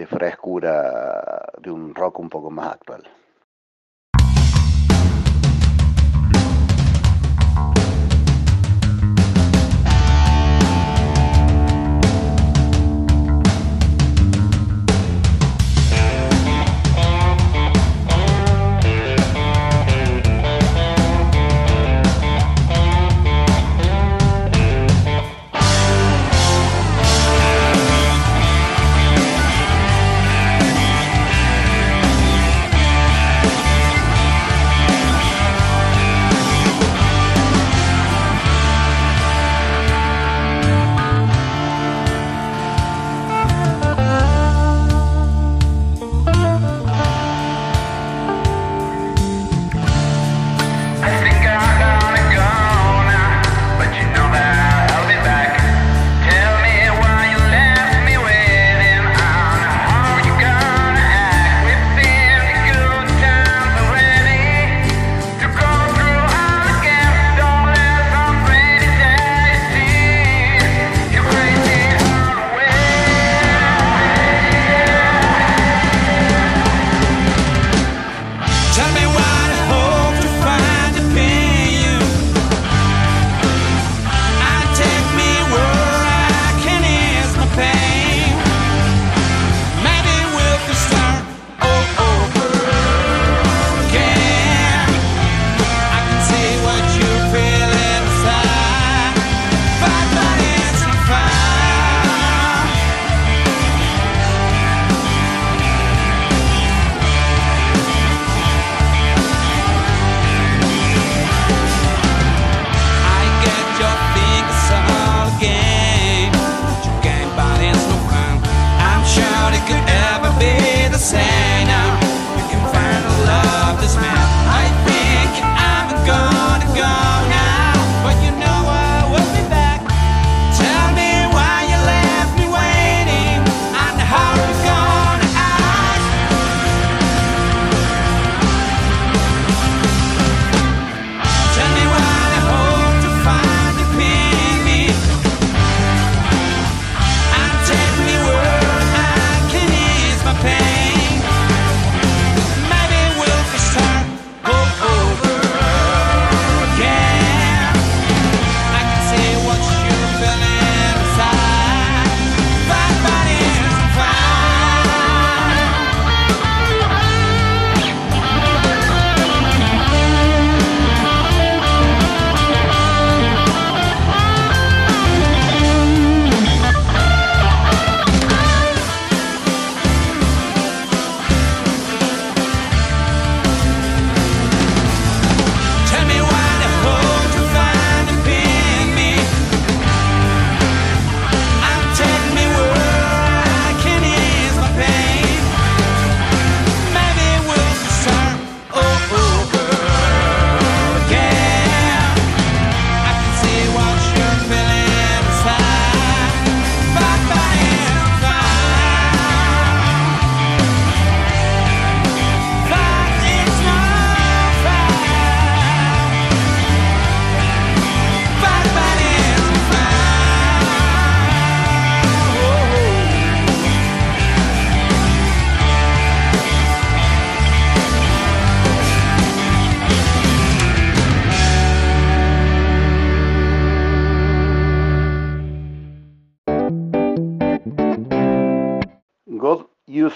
frescura 0.07 1.51
de 1.59 1.71
un 1.71 1.95
rock 1.95 2.19
un 2.19 2.29
poco 2.29 2.51
más 2.51 2.73
actual. 2.73 3.03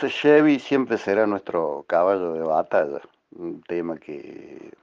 Chevy 0.09 0.59
siempre 0.59 0.97
será 0.97 1.25
nuestro 1.27 1.85
caballo 1.87 2.33
de 2.33 2.41
batalla, 2.41 3.01
un 3.31 3.61
tema 3.61 3.97
que, 3.97 4.73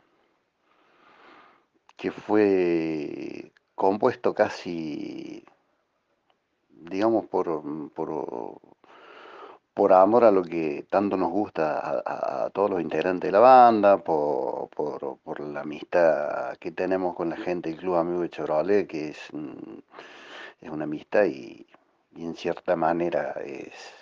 que 1.96 2.10
fue 2.10 3.52
compuesto 3.74 4.34
casi, 4.34 5.44
digamos, 6.70 7.26
por, 7.26 7.62
por, 7.90 8.60
por 9.74 9.92
amor 9.92 10.24
a 10.24 10.30
lo 10.30 10.42
que 10.42 10.86
tanto 10.88 11.16
nos 11.16 11.30
gusta 11.30 12.02
a, 12.06 12.50
todos 12.50 12.70
los 12.70 12.80
integrantes 12.80 13.28
de 13.28 13.32
la 13.32 13.40
banda, 13.40 13.98
por, 13.98 14.68
por, 14.70 15.40
la 15.40 15.60
amistad 15.60 16.56
que 16.58 16.72
tenemos 16.72 17.14
con 17.14 17.28
la 17.30 17.36
gente 17.36 17.68
del 17.70 17.78
Club 17.78 17.96
Amigo 17.96 18.22
de 18.22 18.30
Chevrolet, 18.30 18.86
que 18.86 19.08
es, 19.08 19.18
es 20.60 20.70
una 20.70 20.84
amistad 20.84 21.24
y, 21.24 21.66
y 22.14 22.24
en 22.24 22.34
cierta 22.34 22.76
manera 22.76 23.32
es, 23.44 23.95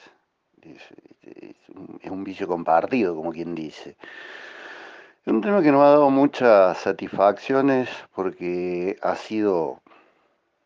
es, 0.65 2.11
un 2.11 2.25
vicio 2.25 2.47
compartido, 2.47 3.15
como 3.15 3.33
quien 3.33 3.55
dice. 3.55 3.97
Es 5.25 5.33
un 5.33 5.41
tema 5.41 5.63
que 5.63 5.73
nos 5.73 5.83
ha 5.83 5.91
dado 5.91 6.11
muchas 6.11 6.79
satisfacciones 6.79 7.89
porque 8.15 8.99
ha 9.03 9.17
sido 9.17 9.81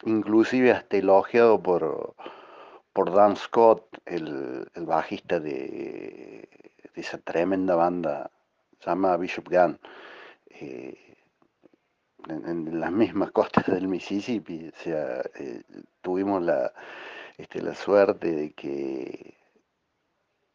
inclusive 0.05 0.73
hasta 0.73 0.97
elogiado 0.97 1.63
por, 1.63 2.15
por 2.93 3.13
Dan 3.13 3.37
Scott, 3.37 3.85
el, 4.05 4.69
bajista 4.75 5.39
de, 5.41 6.49
esa 6.95 7.19
tremenda 7.19 7.77
banda 7.77 8.31
llamada 8.85 9.17
Bishop 9.17 9.49
Gunn, 9.49 9.79
eh, 10.51 11.17
en, 12.29 12.81
las 12.81 12.91
mismas 12.91 13.31
costas 13.31 13.67
del 13.67 13.87
Mississippi. 13.87 14.69
O 14.69 14.83
sea, 14.83 15.23
eh, 15.39 15.63
tuvimos 16.03 16.43
la, 16.43 16.73
este, 17.37 17.63
la 17.63 17.75
suerte 17.75 18.33
de 18.33 18.53
que 18.53 19.38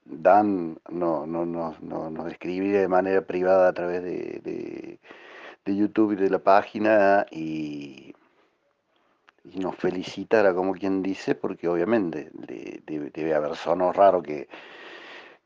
Dan 0.06 0.80
no, 0.90 1.26
no, 1.26 1.46
no, 1.46 1.76
no, 1.82 2.10
nos 2.10 2.32
escribía 2.32 2.82
de 2.82 2.88
manera 2.88 3.22
privada 3.22 3.70
a 3.70 3.74
través 3.74 4.04
de, 4.04 5.00
de, 5.66 5.76
YouTube 5.76 6.14
y 6.14 6.16
de 6.16 6.30
la 6.30 6.40
página 6.40 7.26
y, 7.32 8.14
nos 9.44 9.76
felicitara, 9.76 10.54
como 10.54 10.74
quien 10.74 11.04
dice, 11.04 11.36
porque 11.36 11.68
obviamente 11.68 12.32
debe 12.34 13.34
haber 13.34 13.56
sonado 13.56 13.94
raro 13.94 14.22
que, 14.22 14.48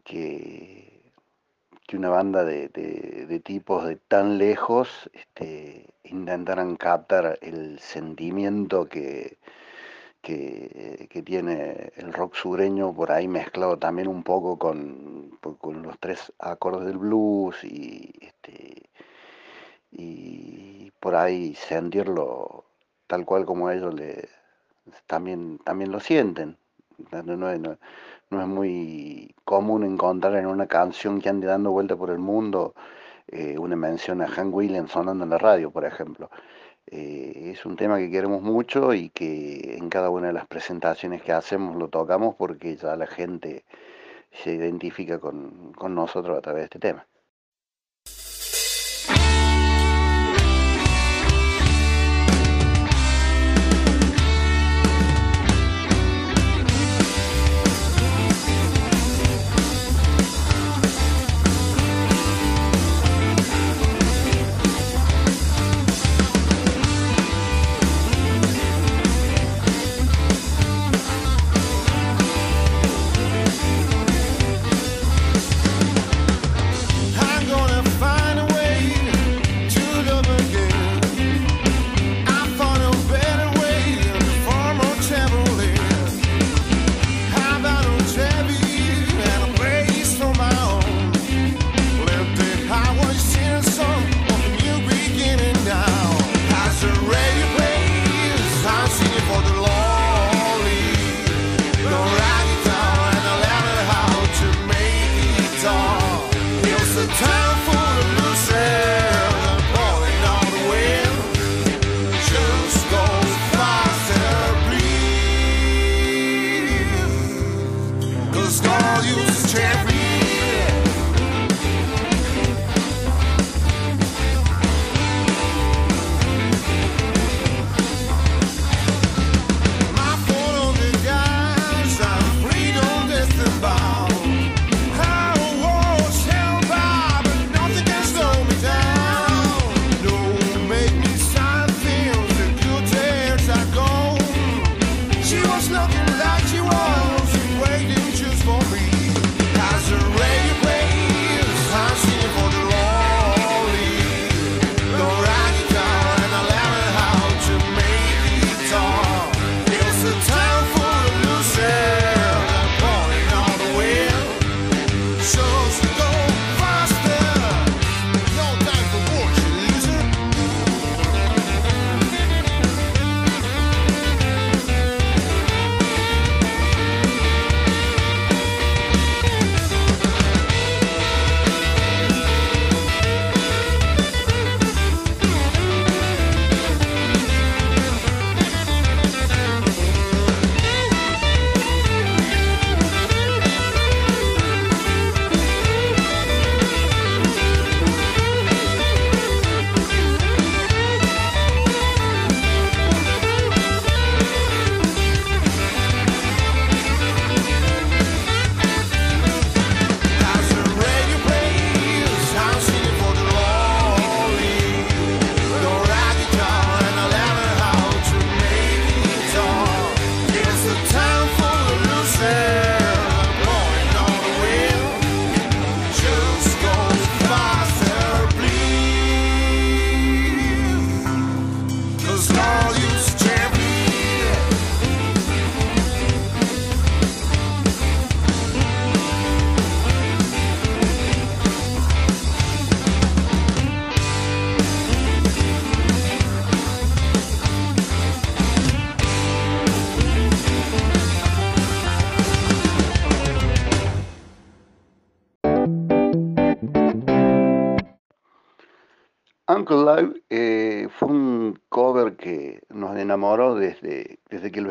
que, 0.03 1.11
que 1.87 1.97
una 1.97 2.09
banda 2.09 2.43
de, 2.43 2.69
de, 2.69 3.39
tipos 3.39 3.85
de 3.87 3.95
tan 3.95 4.37
lejos 4.37 5.09
este, 5.13 5.87
intentaran 6.03 6.75
captar 6.75 7.39
el 7.41 7.79
sentimiento 7.79 8.87
que 8.87 9.37
que, 10.21 11.09
tiene 11.25 11.91
el 11.95 12.13
rock 12.13 12.35
sureño 12.35 12.93
por 12.93 13.11
ahí 13.11 13.27
mezclado 13.27 13.77
también 13.77 14.07
un 14.07 14.23
poco 14.23 14.57
con, 14.57 15.37
con 15.59 15.81
los 15.81 15.99
tres 15.99 16.31
acordes 16.39 16.85
del 16.85 16.97
blues 16.97 17.63
y, 17.63 18.13
este, 18.21 18.89
y 19.91 20.91
por 20.99 21.15
ahí 21.15 21.55
sentirlo 21.55 22.65
tal 23.07 23.25
cual 23.25 23.45
como 23.45 23.71
ellos 23.71 23.93
le, 23.93 24.29
también, 25.07 25.59
también 25.59 25.91
lo 25.91 25.99
sienten. 25.99 26.57
No, 27.11 27.51
es 27.51 28.47
muy 28.47 29.35
común 29.45 29.83
encontrar 29.83 30.35
en 30.35 30.47
una 30.47 30.67
canción 30.67 31.21
que 31.21 31.29
ande 31.29 31.47
dando 31.47 31.71
vuelta 31.71 31.95
por 31.95 32.09
el 32.09 32.17
mundo 32.17 32.73
eh, 33.27 33.57
una 33.57 33.75
mención 33.75 34.21
a 34.21 34.27
Hank 34.27 34.53
Williams 34.53 34.91
sonando 34.91 35.23
en 35.23 35.29
la 35.29 35.37
radio, 35.37 35.71
por 35.71 35.85
ejemplo. 35.85 36.29
Eh, 36.89 37.51
es 37.53 37.65
un 37.65 37.75
tema 37.75 37.97
que 37.97 38.09
queremos 38.09 38.41
mucho 38.41 38.93
y 38.93 39.09
que 39.09 39.75
en 39.77 39.89
cada 39.89 40.09
una 40.09 40.27
de 40.27 40.33
las 40.33 40.47
presentaciones 40.47 41.21
que 41.21 41.33
hacemos 41.33 41.75
lo 41.75 41.89
tocamos 41.89 42.35
porque 42.35 42.77
ya 42.77 42.95
la 42.95 43.07
gente 43.07 43.65
se 44.31 44.53
identifica 44.53 45.19
con, 45.19 45.73
con 45.73 45.95
nosotros 45.95 46.37
a 46.37 46.41
través 46.41 46.61
de 46.61 46.65
este 46.65 46.79
tema. 46.79 47.05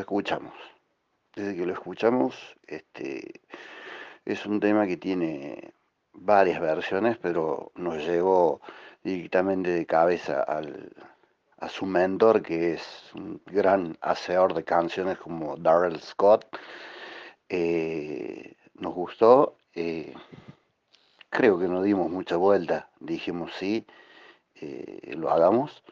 Escuchamos. 0.06 0.54
Desde 1.34 1.56
que 1.56 1.66
lo 1.66 1.72
escuchamos, 1.72 2.56
este, 2.68 3.40
es 4.24 4.46
un 4.46 4.60
tema 4.60 4.86
que 4.86 4.96
tiene 4.96 5.72
varias 6.12 6.60
versiones, 6.60 7.18
pero 7.18 7.72
nos 7.74 7.96
llegó 8.06 8.60
directamente 9.02 9.70
de 9.70 9.84
cabeza 9.84 10.42
al, 10.42 10.92
a 11.58 11.68
su 11.68 11.86
mentor, 11.86 12.40
que 12.40 12.74
es 12.74 13.10
un 13.14 13.42
gran 13.46 13.98
hacedor 14.00 14.54
de 14.54 14.62
canciones 14.62 15.18
como 15.18 15.56
Darrell 15.56 16.00
Scott. 16.00 16.46
Eh, 17.48 18.54
nos 18.74 18.94
gustó. 18.94 19.56
eh, 19.74 20.14
creo 21.30 21.58
que 21.58 21.66
no 21.66 21.82
dimos 21.82 22.08
mucha 22.10 22.36
vuelta. 22.36 22.90
Dijimos 23.00 23.52
sí, 23.58 23.84
eh, 24.54 25.14
lo 25.16 25.30
hagamos. 25.30 25.82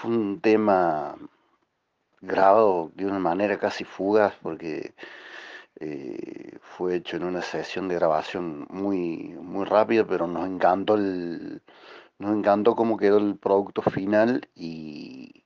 Fue 0.00 0.10
un 0.10 0.40
tema 0.40 1.16
grabado 2.20 2.90
de 2.94 3.06
una 3.06 3.18
manera 3.18 3.58
casi 3.58 3.84
fugaz 3.84 4.34
porque 4.42 4.94
eh, 5.80 6.58
fue 6.62 6.96
hecho 6.96 7.16
en 7.16 7.24
una 7.24 7.42
sesión 7.42 7.88
de 7.88 7.96
grabación 7.96 8.66
muy, 8.70 9.36
muy 9.42 9.64
rápida, 9.66 10.06
pero 10.06 10.26
nos 10.26 10.46
encantó 10.48 10.96
el, 10.96 11.62
nos 12.18 12.36
encantó 12.36 12.76
cómo 12.76 12.96
quedó 12.98 13.18
el 13.18 13.36
producto 13.38 13.82
final 13.82 14.48
y, 14.54 15.44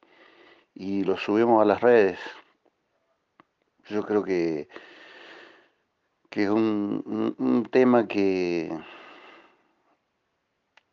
y 0.74 1.04
lo 1.04 1.16
subimos 1.18 1.62
a 1.62 1.66
las 1.66 1.80
redes. 1.82 2.18
Yo 3.88 4.02
creo 4.04 4.22
que, 4.24 4.68
que 6.30 6.44
es 6.44 6.50
un, 6.50 7.02
un- 7.06 7.34
un 7.38 7.64
tema 7.66 8.08
que, 8.08 8.70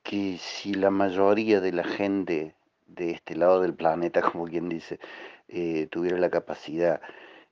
que 0.04 0.38
si 0.38 0.74
la 0.74 0.90
mayoría 0.90 1.62
de 1.62 1.72
la 1.72 1.86
gente 1.86 2.54
de 2.90 3.12
este 3.12 3.36
lado 3.36 3.62
del 3.62 3.74
planeta, 3.74 4.22
como 4.32 4.46
quien 4.46 4.70
dice, 4.70 5.00
eh, 5.48 5.88
tuviera 5.88 6.18
la 6.18 6.30
capacidad 6.30 7.02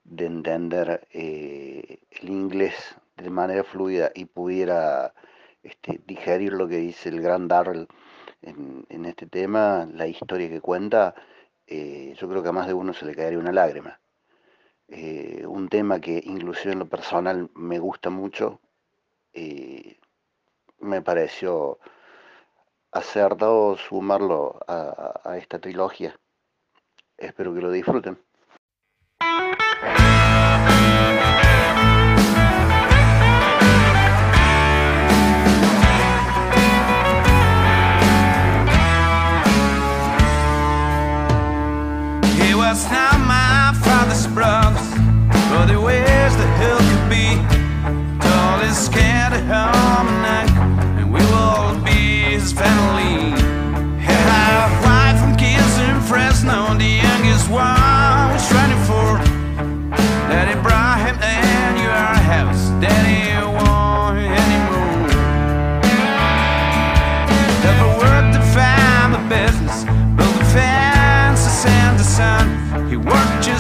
de 0.04 0.26
entender 0.26 1.08
eh, 1.12 2.00
el 2.12 2.30
inglés 2.30 2.76
de 3.18 3.30
manera 3.30 3.64
fluida 3.64 4.12
y 4.14 4.26
pudiera 4.26 5.14
este, 5.64 6.02
digerir 6.06 6.54
lo 6.54 6.68
que 6.68 6.78
dice 6.78 7.10
el 7.10 7.22
gran 7.22 7.48
Darrell 7.48 7.88
en, 8.42 9.06
este 9.06 9.26
tema, 9.26 9.88
la 9.92 10.08
historia 10.08 10.48
que 10.50 10.62
cuenta, 10.62 11.16
eh, 11.66 12.14
yo 12.18 12.30
creo 12.30 12.44
que 12.44 12.50
a 12.50 12.54
más 12.54 12.68
de 12.68 12.74
uno 12.74 12.94
se 12.94 13.06
le 13.06 13.16
caería 13.16 13.40
una 13.40 13.52
lágrima. 13.52 14.00
Un 14.90 15.68
tema 15.70 16.00
que 16.00 16.22
inclusive 16.24 16.72
en 16.72 16.80
lo 16.80 16.88
personal 16.88 17.50
me 17.56 17.80
gusta 17.80 18.10
mucho, 18.10 18.62
me 20.80 21.02
pareció 21.02 21.80
acertado 22.98 23.78
sumarlo 23.78 24.60
a, 24.68 25.22
a 25.24 25.38
esta 25.38 25.60
trilogía. 25.60 26.20
Espero 27.18 27.54
que 27.54 27.62
lo 27.62 27.72
disfruten. 27.72 28.27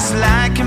Just 0.09 0.21
like 0.21 0.66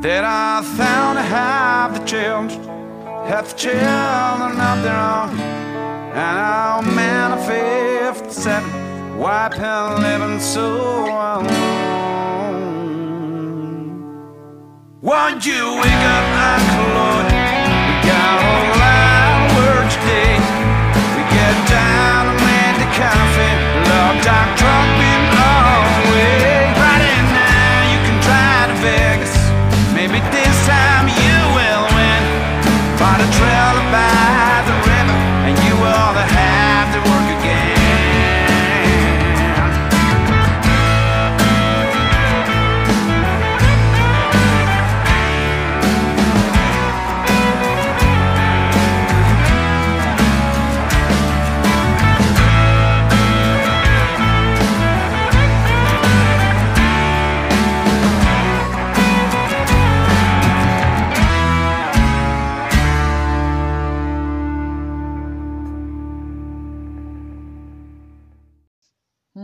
That 0.00 0.24
I 0.24 0.62
found 0.62 1.18
I 1.18 1.22
have 1.22 1.92
the 1.92 2.00
children, 2.06 2.64
have 3.28 3.52
the 3.52 3.56
children 3.58 4.56
of 4.56 4.82
their 4.82 4.96
own. 4.96 5.38
And 6.16 6.38
I'm 6.40 6.88
oh, 6.88 6.94
man 6.96 7.32
of 7.36 7.44
57, 7.44 9.18
wiping 9.18 10.00
living 10.00 10.40
so 10.40 11.04
alone. 11.04 11.52
Won't 15.02 15.44
you 15.44 15.68
wake 15.84 16.04
up, 16.16 16.26
Uncle 16.48 16.88
Lord? 16.96 17.28
We 17.28 17.92
got 18.08 18.40
a 18.40 18.56
lot 18.80 19.36
of 19.36 19.52
work 19.60 19.84
today. 20.00 20.40
We 21.12 21.28
get 21.28 21.56
down 21.68 22.32
and 22.32 22.40
made 22.40 22.76
the 22.80 22.88
coffee, 22.96 23.52
locked 23.84 24.32
our 24.32 24.59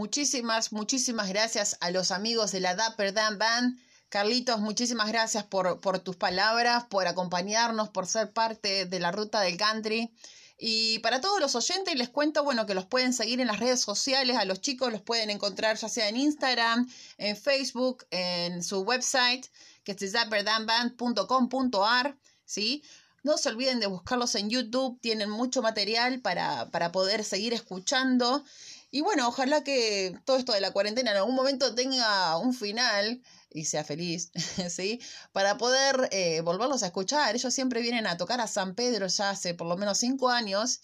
muchísimas, 0.07 0.70
muchísimas 0.70 1.28
gracias 1.28 1.76
a 1.80 1.90
los 1.90 2.12
amigos 2.12 2.52
de 2.52 2.61
la 2.61 2.76
Dapper 2.76 3.12
Dan 3.12 3.38
Band. 3.38 3.76
Carlitos, 4.09 4.61
muchísimas 4.61 5.09
gracias 5.09 5.42
por, 5.42 5.80
tus 5.98 6.14
palabras, 6.14 6.84
por 6.84 7.09
acompañarnos, 7.09 7.88
por 7.88 8.07
ser 8.07 8.32
parte 8.32 8.86
de 8.86 9.00
la 9.00 9.11
ruta 9.11 9.40
del 9.40 9.57
country. 9.57 10.14
Y 10.59 11.00
para 11.00 11.20
todos 11.20 11.40
los 11.40 11.57
oyentes 11.57 11.96
les 11.96 12.09
cuento, 12.09 12.44
bueno, 12.44 12.66
que 12.66 12.74
los 12.74 12.86
pueden 12.86 13.12
seguir 13.12 13.40
en 13.40 13.48
las 13.48 13.59
redes 13.59 13.80
sociales, 13.80 14.36
a 14.36 14.44
los 14.44 14.61
chicos 14.61 14.92
los 14.92 15.02
pueden 15.02 15.28
encontrar 15.28 15.76
ya 15.76 15.88
sea 15.88 16.09
en 16.09 16.18
Instagram, 16.18 16.88
en 17.18 17.36
Facebook, 17.36 18.07
en 18.12 18.62
su 18.62 18.82
website, 18.82 19.44
que 19.82 19.96
es 19.98 20.12
zapperdanband.com.ar, 20.12 22.16
¿sí? 22.44 22.84
No 23.24 23.38
se 23.38 23.48
olviden 23.48 23.80
de 23.80 23.88
buscarlos 23.88 24.36
en 24.36 24.50
YouTube, 24.50 25.00
tienen 25.00 25.30
mucho 25.30 25.62
material 25.62 26.20
para, 26.20 26.70
para 26.70 26.92
poder 26.92 27.24
seguir 27.24 27.54
escuchando. 27.54 28.44
Y 28.91 29.01
bueno, 29.01 29.28
ojalá 29.28 29.64
que 29.64 30.14
todo 30.24 30.37
esto 30.37 30.53
de 30.53 30.61
la 30.61 30.72
cuarentena 30.72 31.11
en 31.11 31.16
algún 31.18 31.34
momento 31.34 31.74
tenga 31.74 32.39
un 32.39 32.55
final 32.55 33.22
y 33.51 33.64
sea 33.64 33.84
feliz, 33.84 34.30
¿sí? 34.70 35.01
Para 35.32 35.59
poder 35.59 36.09
eh, 36.12 36.41
volverlos 36.43 36.82
a 36.82 36.87
escuchar. 36.87 37.34
Ellos 37.34 37.53
siempre 37.53 37.80
vienen 37.82 38.07
a 38.07 38.16
tocar 38.16 38.41
a 38.41 38.47
San 38.47 38.74
Pedro 38.74 39.07
ya 39.07 39.30
hace 39.30 39.55
por 39.55 39.66
lo 39.66 39.76
menos 39.76 39.99
cinco 39.99 40.30
años 40.30 40.80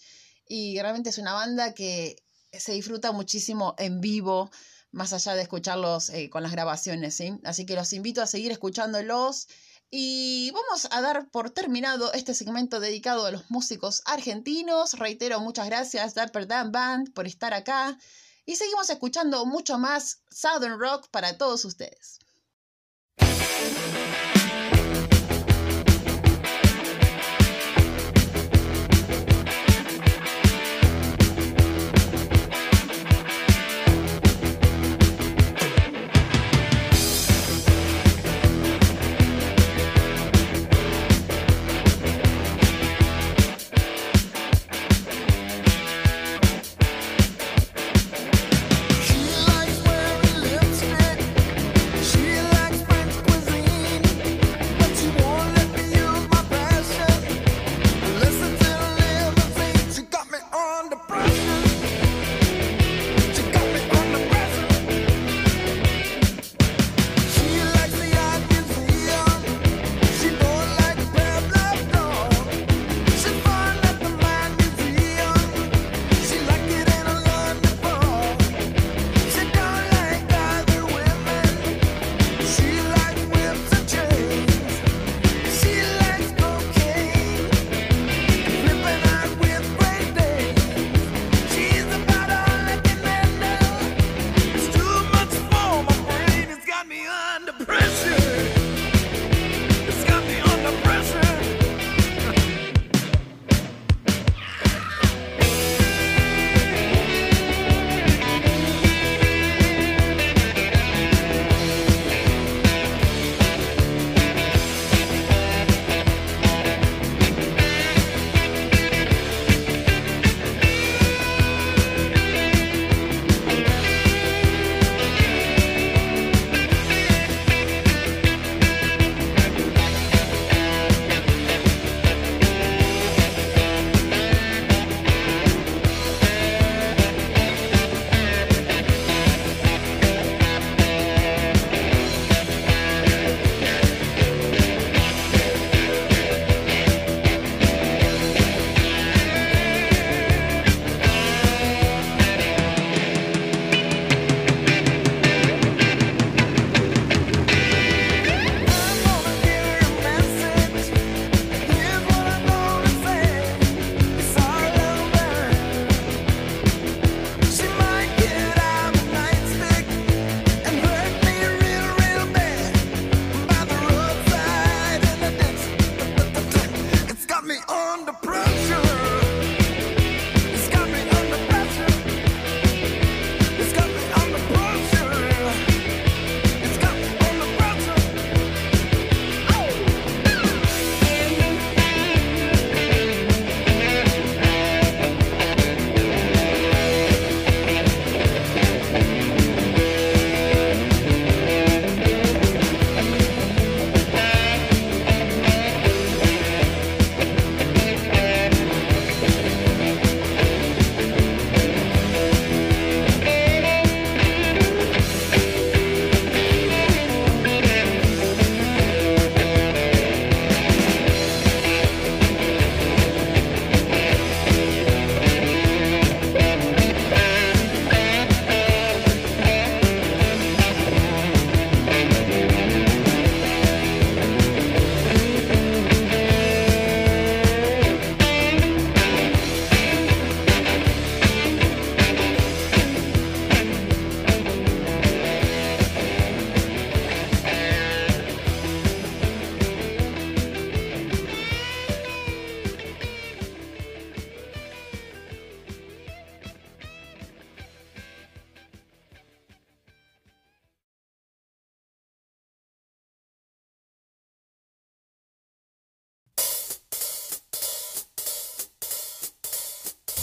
y 0.47 0.79
realmente 0.79 1.09
es 1.09 1.17
una 1.17 1.33
banda 1.33 1.73
que 1.73 2.23
se 2.51 2.73
disfruta 2.73 3.11
muchísimo 3.11 3.75
en 3.77 4.01
vivo, 4.01 4.51
más 4.91 5.13
allá 5.13 5.33
de 5.35 5.41
escucharlos 5.41 6.09
eh, 6.09 6.29
con 6.29 6.43
las 6.43 6.51
grabaciones, 6.51 7.15
¿sí? 7.15 7.39
Así 7.43 7.65
que 7.65 7.75
los 7.75 7.93
invito 7.93 8.21
a 8.21 8.27
seguir 8.27 8.51
escuchándolos. 8.51 9.47
Y 9.95 10.49
vamos 10.49 10.87
a 10.89 11.01
dar 11.01 11.29
por 11.29 11.51
terminado 11.51 12.11
este 12.13 12.33
segmento 12.33 12.79
dedicado 12.79 13.27
a 13.27 13.31
los 13.31 13.51
músicos 13.51 14.01
argentinos. 14.05 14.93
Reitero, 14.93 15.39
muchas 15.39 15.67
gracias, 15.67 16.15
Dapper 16.15 16.47
Dan 16.47 16.71
Band, 16.71 17.13
por 17.13 17.27
estar 17.27 17.53
acá. 17.53 17.95
Y 18.43 18.55
seguimos 18.55 18.89
escuchando 18.89 19.45
mucho 19.45 19.77
más 19.77 20.23
Southern 20.31 20.79
Rock 20.79 21.09
para 21.11 21.37
todos 21.37 21.63
ustedes. 21.63 22.17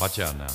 Watch 0.00 0.18
out 0.18 0.34
now. 0.38 0.46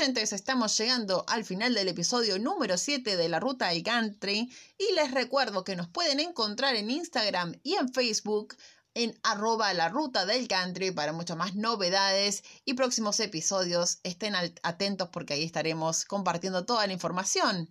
estamos 0.00 0.78
llegando 0.78 1.24
al 1.26 1.44
final 1.44 1.74
del 1.74 1.88
episodio 1.88 2.38
número 2.38 2.78
7 2.78 3.16
de 3.16 3.28
La 3.28 3.40
Ruta 3.40 3.70
del 3.70 3.82
Country 3.82 4.48
y 4.78 4.92
les 4.94 5.10
recuerdo 5.10 5.64
que 5.64 5.74
nos 5.74 5.88
pueden 5.88 6.20
encontrar 6.20 6.76
en 6.76 6.88
Instagram 6.88 7.58
y 7.64 7.74
en 7.74 7.92
Facebook 7.92 8.56
en 8.94 9.18
arroba 9.24 9.74
la 9.74 9.88
ruta 9.88 10.24
del 10.24 10.46
country 10.46 10.92
para 10.92 11.12
muchas 11.12 11.36
más 11.36 11.56
novedades 11.56 12.44
y 12.64 12.74
próximos 12.74 13.18
episodios. 13.18 13.98
Estén 14.04 14.34
atentos 14.62 15.08
porque 15.08 15.34
ahí 15.34 15.42
estaremos 15.42 16.04
compartiendo 16.04 16.64
toda 16.64 16.86
la 16.86 16.92
información. 16.92 17.68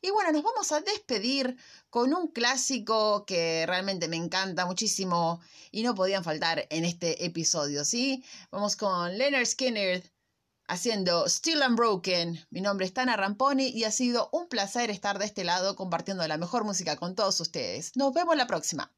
Y 0.00 0.10
bueno, 0.10 0.30
nos 0.30 0.44
vamos 0.44 0.70
a 0.70 0.80
despedir 0.80 1.56
con 1.90 2.14
un 2.14 2.28
clásico 2.28 3.24
que 3.26 3.64
realmente 3.66 4.06
me 4.06 4.16
encanta 4.16 4.64
muchísimo 4.64 5.40
y 5.72 5.82
no 5.82 5.96
podían 5.96 6.22
faltar 6.22 6.68
en 6.70 6.84
este 6.84 7.24
episodio, 7.24 7.84
¿sí? 7.84 8.22
Vamos 8.52 8.76
con 8.76 9.18
Leonard 9.18 9.46
Skinner, 9.46 10.13
haciendo 10.66 11.28
Still 11.28 11.62
Unbroken. 11.68 12.46
Mi 12.50 12.60
nombre 12.60 12.86
es 12.86 12.92
Tana 12.92 13.16
Ramponi 13.16 13.68
y 13.68 13.84
ha 13.84 13.90
sido 13.90 14.28
un 14.32 14.48
placer 14.48 14.90
estar 14.90 15.18
de 15.18 15.26
este 15.26 15.44
lado 15.44 15.76
compartiendo 15.76 16.26
la 16.26 16.38
mejor 16.38 16.64
música 16.64 16.96
con 16.96 17.14
todos 17.14 17.40
ustedes. 17.40 17.96
Nos 17.96 18.12
vemos 18.12 18.36
la 18.36 18.46
próxima. 18.46 18.92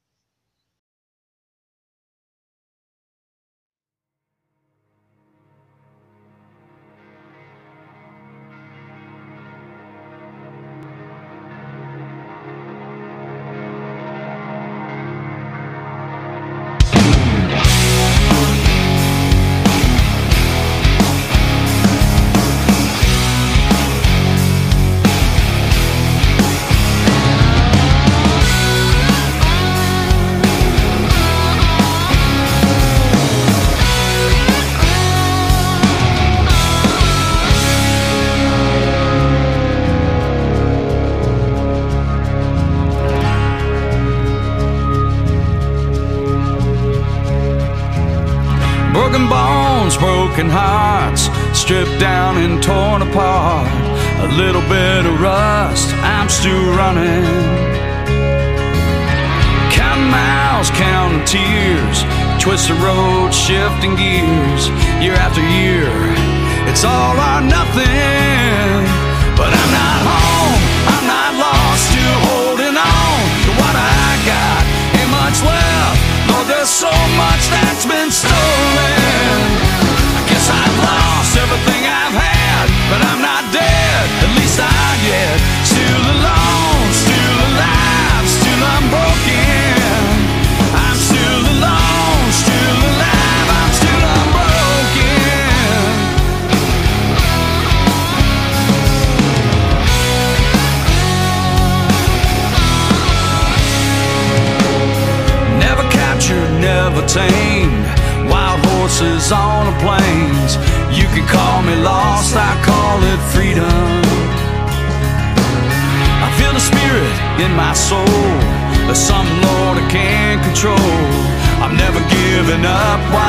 up 122.66 123.25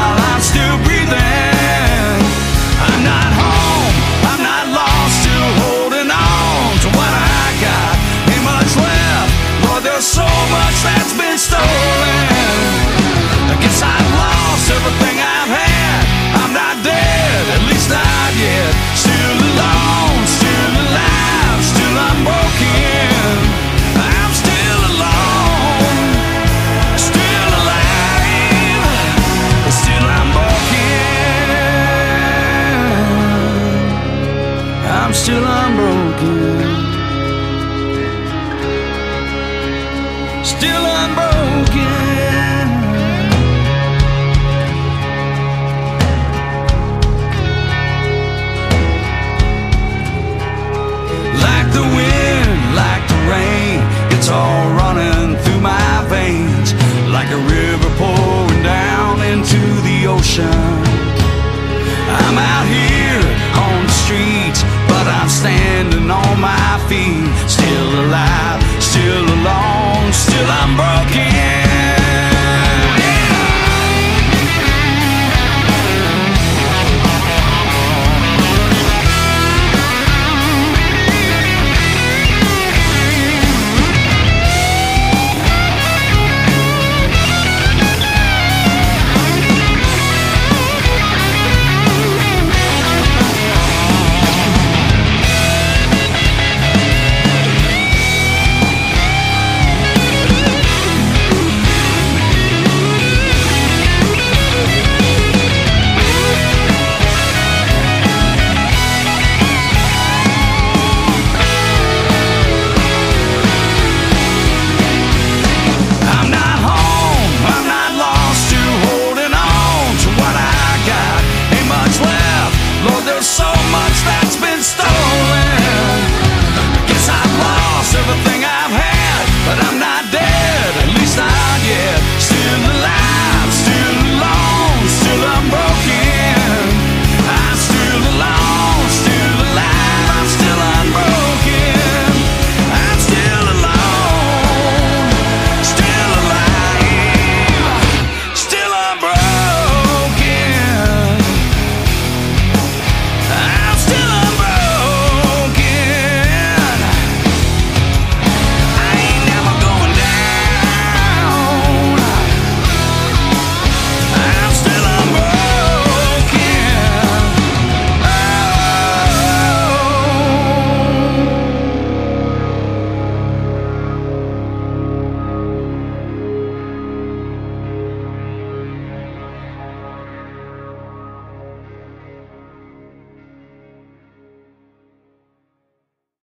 on 66.11 66.39
my 66.39 66.79
feet. 66.87 67.27
Still 67.49 67.89
alive, 68.05 68.61
still 68.81 69.25
alone, 69.25 70.13
still 70.13 70.49
I'm 70.61 70.75
broke. 70.75 70.96